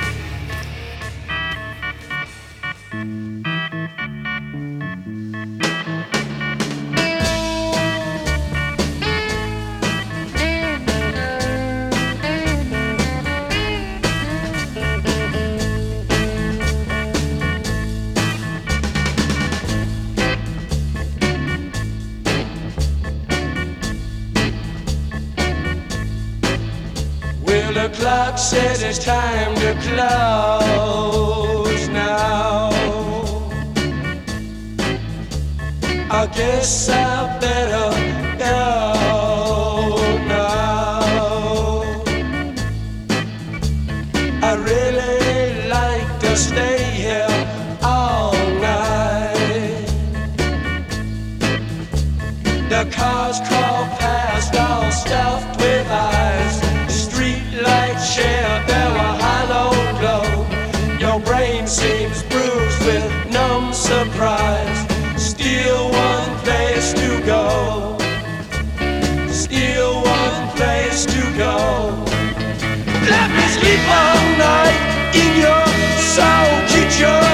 sure. 77.05 77.34